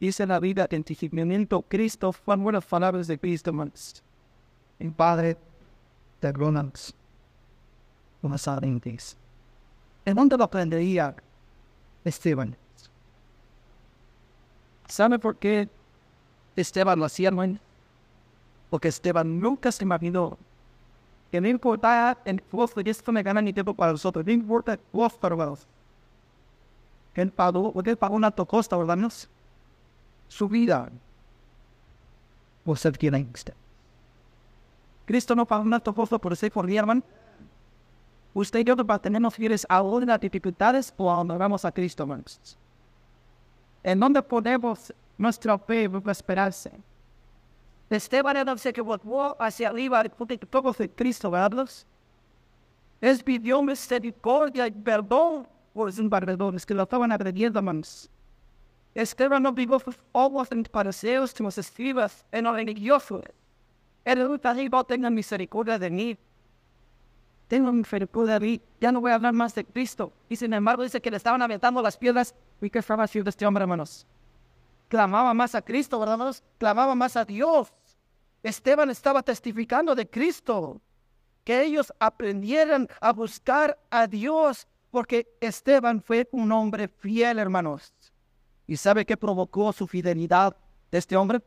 [0.00, 0.84] Dice la Biblia que en
[1.62, 4.02] Cristo fueron buenas palabras de Cristo, hermanos.
[4.78, 5.36] en Padre,
[6.20, 6.94] perdónanos.
[8.38, 9.16] Saben dice.
[10.06, 11.14] ¿En dónde lo aprendería
[12.04, 12.56] Esteban?
[14.88, 15.68] ¿Sabe por qué
[16.56, 17.58] Esteban lo hacía, hermano?
[18.70, 20.38] Porque Esteban nunca se imaginó
[21.30, 24.72] que no importaba el costo, y esto me gana ni tiempo para nosotros, no importa
[24.72, 25.66] el costo, hermanos.
[27.14, 29.28] Él pagó, porque él pagó un alto costo, ¿verdad, hermanos?
[30.28, 30.90] Su vida.
[32.64, 33.44] Por ser quien es.
[35.06, 37.02] Cristo no pagó un alto costo por ser por mí, hermano.
[38.32, 42.56] Usted y yo mantenemos fieles aún en las dificultades o adoramos a Cristo, hermanos.
[43.82, 46.70] ¿En dónde ponemos nuestra fe y esperanza?
[47.90, 51.68] Esteban era el que volvió hacia arriba de todos de Cristo, ¿verdad?
[53.00, 58.08] Es pidió misericordia y perdón por sus perdedores que lo estaban agrediendo, hermanos.
[58.94, 59.80] Esteban no vivió
[60.12, 63.22] obras en pareceos como se escribas en lo religioso.
[64.04, 66.18] Él nunca dijo, tengan misericordia de mí.
[67.48, 68.60] Tengo misericordia de mí.
[68.80, 70.12] Ya no voy a hablar más de Cristo.
[70.28, 72.34] Y sin embargo dice que le estaban aventando las piedras.
[72.60, 74.06] ¿Y qué estaba haciendo este hombre, hermanos?
[74.88, 76.34] Clamaba más a Cristo, ¿verdad?
[76.58, 77.72] Clamaba más a Dios.
[78.42, 80.80] Esteban estaba testificando de Cristo.
[81.44, 84.66] Que ellos aprendieran a buscar a Dios.
[84.90, 87.92] Porque Esteban fue un hombre fiel, hermanos.
[88.66, 90.56] ¿Y sabe qué provocó su fidelidad
[90.90, 91.40] de este hombre?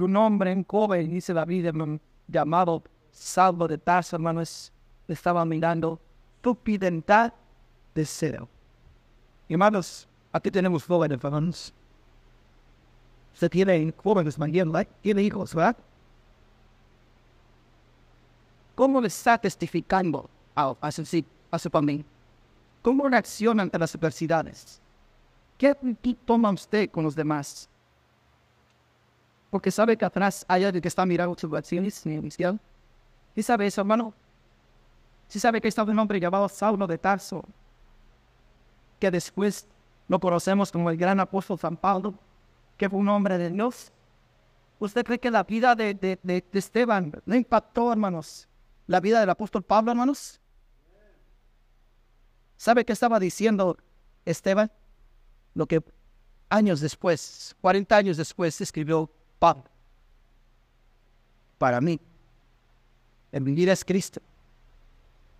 [0.00, 4.72] un hombre en joven, dice la mm, llamado Salvo de Tarso, hermanos,
[5.08, 6.00] estaba mirando
[6.40, 7.34] tu fidelidad
[7.94, 8.48] de cero.
[9.48, 11.74] Hermanos, aquí tenemos jóvenes, hermanos.
[13.34, 15.76] Usted tiene jóvenes mañana, tiene hijos, ¿verdad?
[18.74, 22.04] ¿Cómo le está testificando a, a, su, a su familia?
[22.82, 24.80] ¿Cómo reacciona ante las adversidades?
[25.56, 25.76] ¿Qué
[26.24, 27.68] toma usted con los demás?
[29.50, 32.60] Porque sabe que atrás hay alguien que está mirando sus acciones inicial.
[33.34, 34.12] ¿Y sabe eso, hermano?
[35.26, 37.44] Si sabe que estaba un hombre llamado Saulo de Tarso,
[38.98, 39.66] que después
[40.06, 42.14] lo conocemos como el gran apóstol San Pablo,
[42.78, 43.92] que fue un hombre de Dios.
[44.78, 48.48] ¿Usted cree que la vida de, de, de, Esteban no impactó, hermanos?
[48.86, 50.40] La vida del apóstol Pablo, hermanos.
[52.56, 53.76] ¿Sabe qué estaba diciendo
[54.24, 54.70] Esteban?
[55.54, 55.82] Lo que
[56.48, 59.64] años después, 40 años después, escribió Pablo.
[61.58, 62.00] Para mí,
[63.30, 64.22] El vivir es Cristo.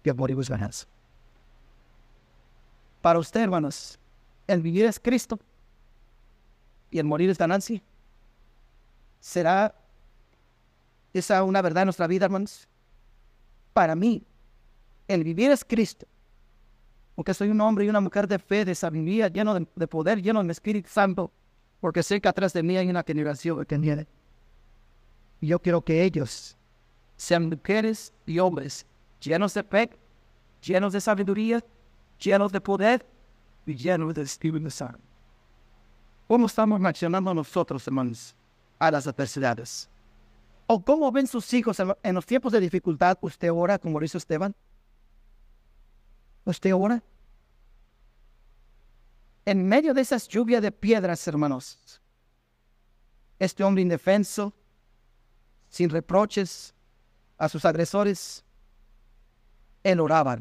[0.02, 0.86] Que morir es ganancia.
[3.00, 3.98] Para usted, hermanos,
[4.46, 5.38] el vivir es Cristo
[6.90, 7.80] y el morir es ganancia.
[9.20, 9.74] ¿Será
[11.12, 12.68] esa una verdad en nuestra vida, hermanos?
[13.72, 14.22] Para mí,
[15.06, 16.06] el vivir es Cristo.
[17.14, 20.22] Porque soy un hombre y una mujer de fe, de sabiduría, lleno de, de poder,
[20.22, 21.32] lleno del Espíritu Santo.
[21.80, 24.06] Porque sé que atrás de mí hay una generación que viene.
[25.40, 26.56] Y yo quiero que ellos
[27.16, 28.86] sean mujeres y hombres
[29.20, 29.90] llenos de fe,
[30.62, 31.64] llenos de sabiduría,
[32.18, 33.06] llenos de poder
[33.66, 35.07] y llenos de Espíritu Santo.
[36.28, 38.36] ¿Cómo estamos reaccionando nosotros, hermanos,
[38.78, 39.88] a las adversidades?
[40.66, 43.16] ¿O cómo ven sus hijos en, los tiempos de dificultad?
[43.22, 44.54] ¿Usted ora como lo Esteban?
[46.44, 47.02] ¿Usted ora?
[49.46, 51.98] En medio de esas lluvias de piedras, hermanos,
[53.38, 54.52] este hombre indefenso,
[55.70, 56.74] sin reproches
[57.38, 58.44] a sus agresores,
[59.82, 60.38] él oraba.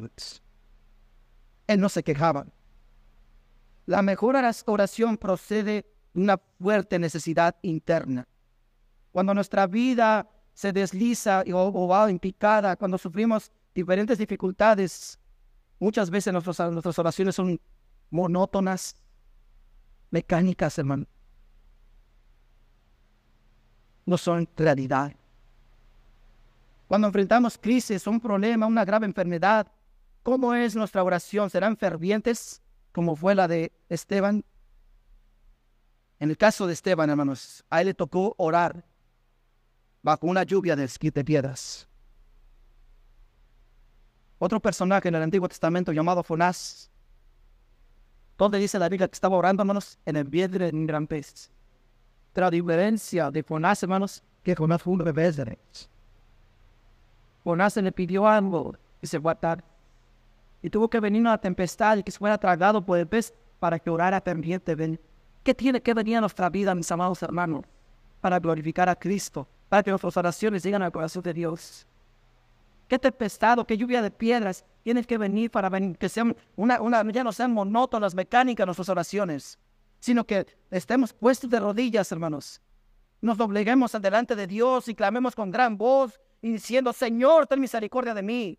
[1.66, 2.46] Él no se quejaba.
[3.88, 4.36] La mejor
[4.66, 8.28] oración procede de una fuerte necesidad interna.
[9.12, 15.18] Cuando nuestra vida se desliza o, va en picada, cuando sufrimos diferentes dificultades,
[15.78, 17.58] muchas veces nuestras, nuestras oraciones son
[18.10, 18.94] monótonas,
[20.10, 21.06] mecánicas, hermano.
[24.04, 25.14] No son realidad.
[26.88, 29.66] Cuando enfrentamos crisis, un problema, una grave enfermedad,
[30.22, 31.48] ¿cómo es nuestra oración?
[31.48, 32.60] ¿Serán fervientes
[32.98, 34.44] como fue la de Esteban?
[36.18, 38.84] En el caso de Esteban, hermanos, a él le tocó orar
[40.02, 41.88] bajo una lluvia de esquí de piedras.
[44.40, 46.90] Otro personaje en el Antiguo Testamento llamado Fonás,
[48.36, 51.52] donde dice la Biblia que estaba orando, hermanos, en el vientre de un gran pez.
[52.32, 55.88] Pero a diferencia de Fonás, hermanos, Que con fue un revés de ellos.
[57.44, 59.62] Jonás se le pidió algo y se fue a.
[60.62, 63.90] Y tuvo que venir una tempestad y que fuera tragado por el pez para que
[63.90, 65.02] orara fervientemente.
[65.42, 67.64] ¿Qué tiene que venir a nuestra vida, mis amados hermanos?
[68.20, 71.86] Para glorificar a Cristo, para que nuestras oraciones lleguen al corazón de Dios.
[72.88, 76.80] ¿Qué tempestad o qué lluvia de piedras tiene que venir para que sean una,
[77.12, 79.58] ya no sean monótonas, mecánicas nuestras oraciones,
[80.00, 82.62] sino que estemos puestos de rodillas, hermanos,
[83.20, 88.14] nos dobleguemos delante de Dios y clamemos con gran voz y diciendo, Señor, ten misericordia
[88.14, 88.58] de mí.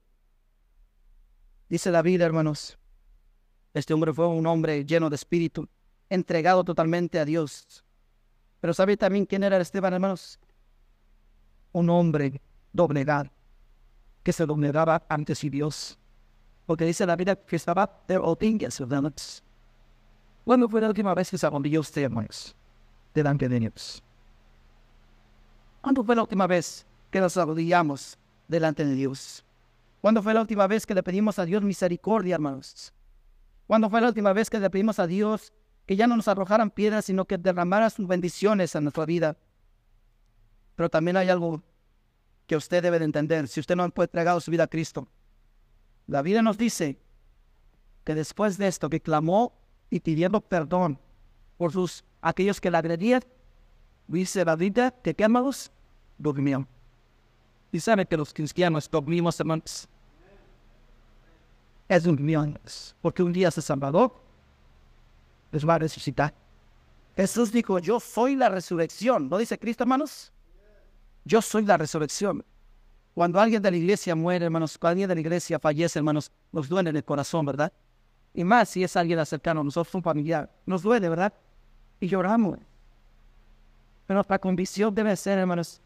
[1.70, 2.80] Dice David, hermanos,
[3.76, 5.70] este hombre fue un hombre lleno de espíritu,
[6.10, 7.84] entregado totalmente a Dios.
[8.60, 10.40] Pero ¿sabe también quién era Esteban, hermanos?
[11.72, 12.42] Un hombre
[12.74, 13.30] doblegado,
[14.24, 16.00] que se doblegaba ante sí Dios.
[16.66, 19.44] Porque dice la Biblia que estaba de rodillas, hermanos.
[20.44, 22.56] ¿Cuándo fue la última vez que se arrodilló usted, hermanos?
[23.14, 24.04] Delante de Dios.
[25.82, 28.18] ¿Cuándo fue la última vez que nos arrodillamos
[28.48, 29.46] delante de Dios?
[30.02, 32.94] ¿Cuándo fue la última vez que le pedimos a Dios misericordia, hermanos?
[33.68, 35.54] ¿Cuándo fue la última vez que le pedimos a Dios
[35.86, 39.38] que ya no nos arrojaran piedras, sino que derramara sus bendiciones en nuestra vida?
[40.76, 41.62] Pero también hay algo
[42.48, 43.48] que usted debe de entender.
[43.48, 45.08] Si usted no ha entregado su vida a Cristo,
[46.08, 46.98] la Biblia nos dice
[48.04, 49.54] que después de esto, que clamó
[49.90, 50.98] y pidiendo perdón
[51.58, 51.74] por
[52.22, 53.24] aquellos que la agredían,
[54.08, 55.72] dice la Biblia que ¿qué, amados?
[56.18, 56.68] Durmió.
[57.72, 59.88] Y que los cristianos dormimos, hermanos.
[61.88, 64.14] Es dormimos, porque un día se Salvador
[65.52, 66.34] les va a resucitar.
[67.16, 69.28] Jesús dijo, yo soy la resurrección.
[69.30, 70.32] ¿No dice Cristo, hermanos?
[71.26, 72.46] Yo soy la resurrección.
[73.14, 76.70] Cuando alguien de la iglesia muere, hermanos, cuando alguien de la iglesia fallece, hermanos, nos
[76.70, 77.74] duele en el corazón, ¿verdad?
[78.34, 80.50] Y más si es alguien cercano a nosotros, un familiar.
[80.66, 81.34] Nos duele, ¿verdad?
[82.00, 82.60] Y lloramos.
[84.06, 85.82] Pero nuestra convicción debe ser, hermanos,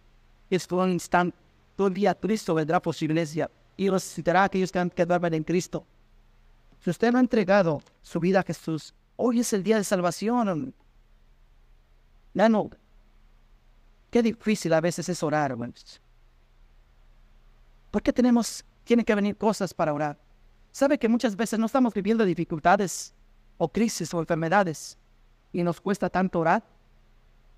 [0.49, 1.42] es un instante.
[1.75, 5.05] Todo el día Cristo vendrá por su iglesia y resucitará a aquellos que, han, que
[5.05, 5.85] duermen en Cristo.
[6.79, 10.73] Si usted no ha entregado su vida a Jesús, hoy es el día de salvación.
[12.33, 12.69] Ya no.
[14.11, 16.01] Qué difícil a veces es orar, hermanos.
[17.89, 20.19] ¿Por qué tenemos, tienen que venir cosas para orar?
[20.71, 23.13] ¿Sabe que muchas veces no estamos viviendo dificultades
[23.57, 24.97] o crisis o enfermedades
[25.51, 26.63] y nos cuesta tanto orar?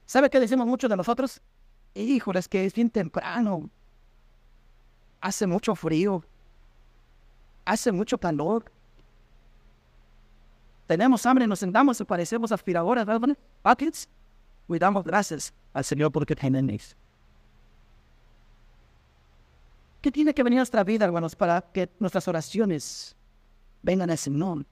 [0.05, 1.41] ¿Sabe qué decimos muchos de nosotros?
[1.93, 3.69] Híjole, es que es bien temprano.
[5.25, 6.23] Hace mucho frío.
[7.65, 8.71] Hace mucho calor.
[10.85, 13.35] Tenemos hambre, nos sentamos y parecemos aspiradoras, ¿verdad?
[13.63, 14.07] Buckets.
[14.69, 16.95] Y damos gracias al Señor porque tenemos.
[19.99, 23.15] ¿Qué tiene que venir a nuestra vida, hermanos, para que nuestras oraciones
[23.81, 24.63] vengan al Señor?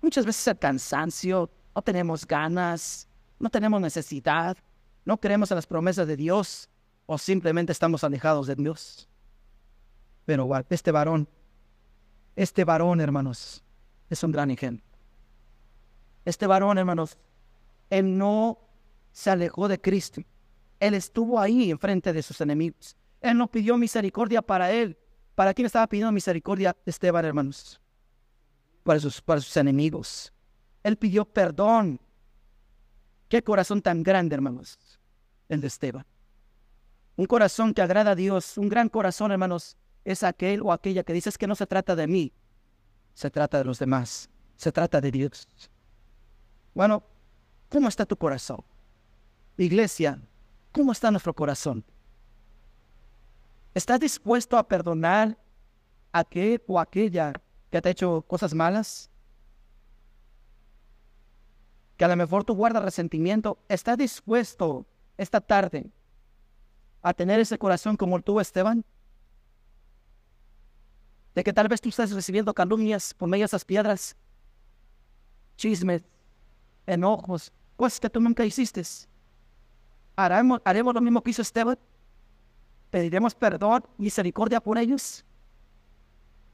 [0.00, 3.08] Muchas veces el cansancio, no tenemos ganas,
[3.40, 4.56] no tenemos necesidad,
[5.04, 6.68] no creemos en las promesas de Dios
[7.06, 9.08] o simplemente estamos alejados de Dios.
[10.26, 11.28] Pero este varón,
[12.34, 13.64] este varón, hermanos,
[14.10, 14.84] es un gran ejemplo.
[16.24, 17.16] Este varón, hermanos,
[17.88, 18.58] él no
[19.12, 20.20] se alejó de Cristo.
[20.80, 22.96] Él estuvo ahí enfrente de sus enemigos.
[23.20, 24.98] Él no pidió misericordia para él.
[25.34, 27.80] ¿Para quién estaba pidiendo misericordia Esteban, hermanos?
[28.82, 30.32] Para sus, para sus enemigos.
[30.82, 32.00] Él pidió perdón.
[33.28, 34.78] Qué corazón tan grande, hermanos,
[35.48, 36.06] el de Esteban.
[37.16, 41.12] Un corazón que agrada a Dios, un gran corazón, hermanos, es aquel o aquella que
[41.12, 42.32] dices que no se trata de mí,
[43.12, 45.48] se trata de los demás, se trata de Dios.
[46.74, 47.02] Bueno,
[47.68, 48.62] ¿cómo está tu corazón?
[49.56, 50.20] Iglesia,
[50.70, 51.84] ¿cómo está nuestro corazón?
[53.74, 55.36] ¿Estás dispuesto a perdonar
[56.12, 57.32] a aquel o aquella
[57.70, 59.10] que te ha hecho cosas malas?
[61.96, 63.58] Que a lo mejor tú guardas resentimiento.
[63.68, 64.86] ¿Estás dispuesto
[65.16, 65.90] esta tarde
[67.02, 68.84] a tener ese corazón como tú, Esteban?
[71.36, 74.16] De que tal vez tú estás recibiendo calumnias por medio de esas piedras,
[75.58, 76.02] chismes,
[76.86, 78.82] enojos, cosas que tú nunca hiciste.
[80.16, 81.78] ¿Haremos, ¿Haremos lo mismo que hizo Esteban?
[82.88, 85.26] ¿Pediremos perdón, misericordia por ellos?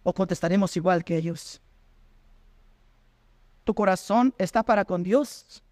[0.02, 1.60] ¿O contestaremos igual que ellos?
[3.62, 5.62] ¿Tu corazón está para con Dios?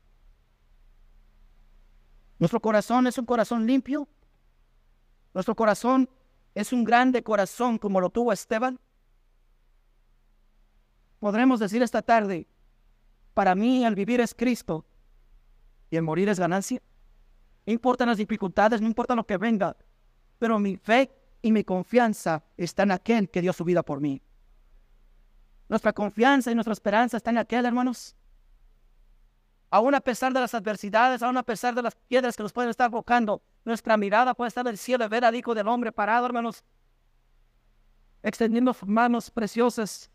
[2.39, 4.07] ¿Nuestro corazón es un corazón limpio?
[5.35, 6.09] ¿Nuestro corazón
[6.55, 8.79] es un grande corazón como lo tuvo Esteban?
[11.21, 12.49] Podremos decir esta tarde,
[13.35, 14.85] para mí el vivir es Cristo
[15.91, 16.83] y el morir es ganancia.
[17.67, 19.77] No importan las dificultades, no importa lo que venga,
[20.39, 21.11] pero mi fe
[21.43, 24.21] y mi confianza están en aquel que dio su vida por mí.
[25.69, 28.17] Nuestra confianza y nuestra esperanza están en aquel, hermanos.
[29.71, 32.71] Aún a pesar de las adversidades, aún a pesar de las piedras que nos pueden
[32.71, 35.93] estar bocando, nuestra mirada puede estar en el cielo y ver al Hijo del Hombre
[35.93, 36.65] parado, hermanos,
[38.23, 40.11] extendiendo manos preciosas,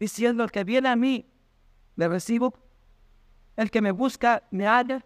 [0.00, 1.30] diciendo, el que viene a mí,
[1.94, 2.54] le recibo,
[3.56, 5.04] el que me busca, me halla,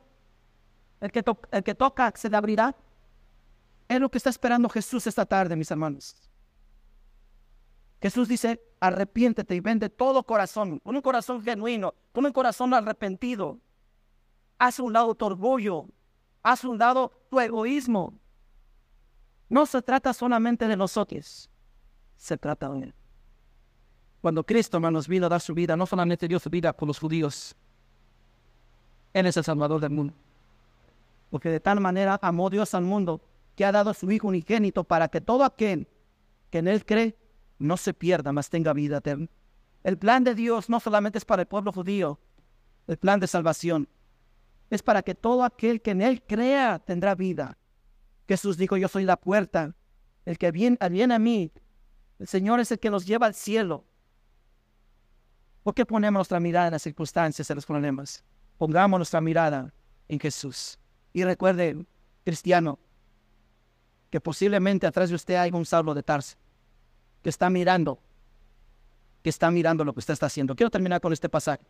[1.00, 2.74] el que, el que toca, se le abrirá.
[3.88, 6.16] Es lo que está esperando Jesús esta tarde, mis hermanos.
[8.00, 13.58] Jesús dice, arrepiéntete y vende todo corazón, con un corazón genuino, con un corazón arrepentido.
[14.58, 15.86] Haz un lado tu orgullo,
[16.42, 18.14] haz un lado tu egoísmo.
[19.48, 21.50] No se trata solamente de nosotros,
[22.16, 22.94] se trata de Él.
[24.24, 26.98] Cuando Cristo, hermanos, vino a dar su vida, no solamente dio su vida por los
[26.98, 27.54] judíos,
[29.12, 30.14] Él es el Salvador del mundo.
[31.28, 33.20] Porque de tal manera amó Dios al mundo
[33.54, 35.86] que ha dado a su Hijo unigénito para que todo aquel
[36.48, 37.18] que en Él cree
[37.58, 39.28] no se pierda, mas tenga vida eterna.
[39.82, 42.18] El plan de Dios no solamente es para el pueblo judío,
[42.86, 43.86] el plan de salvación
[44.70, 47.58] es para que todo aquel que en Él crea tendrá vida.
[48.26, 49.74] Jesús dijo, yo soy la puerta,
[50.24, 51.52] el que viene, viene a mí,
[52.18, 53.84] el Señor es el que nos lleva al cielo.
[55.64, 58.22] ¿Por qué ponemos nuestra mirada en las circunstancias, en los problemas?
[58.58, 59.72] Pongamos nuestra mirada
[60.06, 60.78] en Jesús.
[61.14, 61.86] Y recuerde,
[62.22, 62.78] cristiano,
[64.10, 66.36] que posiblemente atrás de usted hay un Saulo de Tarso,
[67.22, 67.98] que está mirando,
[69.22, 70.54] que está mirando lo que usted está haciendo.
[70.54, 71.64] Quiero terminar con este pasaje.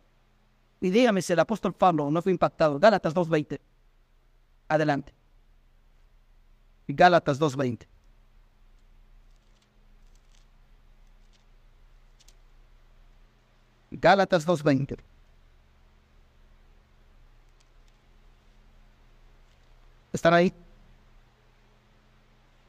[0.81, 2.77] Y dígame si el apóstol Pablo no fue impactado.
[2.77, 3.61] Gálatas 2.20.
[4.67, 5.13] Adelante.
[6.89, 7.87] Gálatas 2.20.
[13.97, 14.97] Gálatas 2.20.
[20.13, 20.53] ¿Están ahí?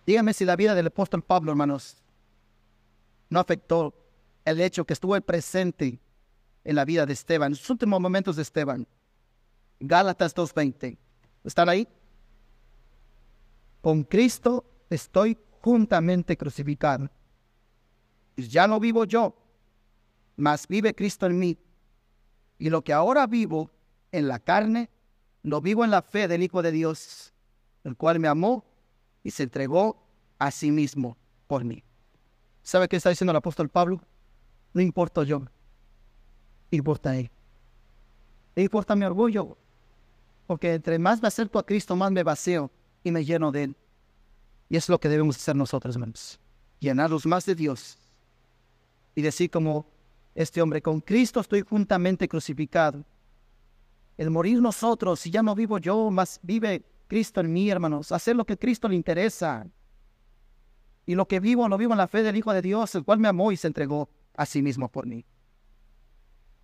[0.06, 1.96] Dígame si la vida del apóstol Pablo, hermanos,
[3.28, 3.94] no afectó
[4.44, 5.98] el hecho que estuvo presente
[6.64, 8.86] en la vida de Esteban, en sus últimos momentos de Esteban.
[9.80, 10.96] Gálatas 2.20.
[11.44, 11.86] ¿Están ahí?
[13.80, 17.08] Con Cristo estoy juntamente crucificado.
[18.36, 19.34] Ya no vivo yo,
[20.36, 21.58] mas vive Cristo en mí.
[22.58, 23.70] Y lo que ahora vivo
[24.12, 24.90] en la carne,
[25.42, 27.32] lo vivo en la fe del Hijo de Dios,
[27.84, 28.64] el cual me amó
[29.22, 30.02] y se entregó
[30.38, 31.16] a sí mismo
[31.46, 31.82] por mí.
[32.62, 34.00] ¿Sabe qué está diciendo el apóstol Pablo?
[34.72, 35.42] No importa yo,
[36.70, 37.30] importa él.
[38.54, 39.56] No importa mi orgullo,
[40.46, 42.70] porque entre más me acerco a Cristo, más me vacío
[43.04, 43.76] y me lleno de él.
[44.68, 46.40] Y es lo que debemos hacer nosotros, hermanos.
[46.80, 47.98] Llenarlos más de Dios
[49.14, 49.86] y decir como
[50.36, 53.02] este hombre, con Cristo estoy juntamente crucificado.
[54.18, 58.12] El morir nosotros, si ya no vivo yo, más vive Cristo en mí, hermanos.
[58.12, 59.66] Hacer lo que Cristo le interesa.
[61.06, 63.18] Y lo que vivo, lo vivo en la fe del Hijo de Dios, el cual
[63.18, 65.24] me amó y se entregó a sí mismo por mí.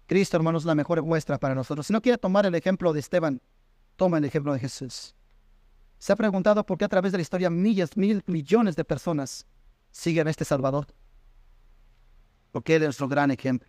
[0.07, 1.87] Cristo, hermanos, es la mejor muestra para nosotros.
[1.87, 3.41] Si no quiere tomar el ejemplo de Esteban,
[3.97, 5.14] toma el ejemplo de Jesús.
[5.97, 9.47] Se ha preguntado por qué a través de la historia millas, mil millones de personas
[9.93, 10.87] Sigan a este Salvador.
[12.53, 13.68] Porque Él es nuestro gran ejemplo.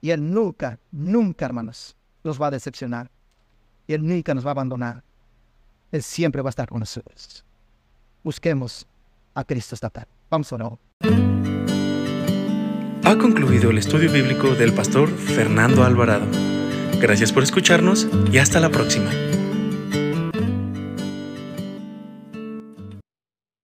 [0.00, 3.10] Y Él nunca, nunca, hermanos, nos va a decepcionar.
[3.86, 5.02] Y Él nunca nos va a abandonar.
[5.92, 7.44] Él siempre va a estar con nosotros.
[8.22, 8.86] Busquemos
[9.34, 10.08] a Cristo esta tarde.
[10.30, 10.78] Vamos a orar.
[13.04, 16.26] Ha concluido el estudio bíblico del pastor Fernando Alvarado.
[17.00, 19.10] Gracias por escucharnos y hasta la próxima.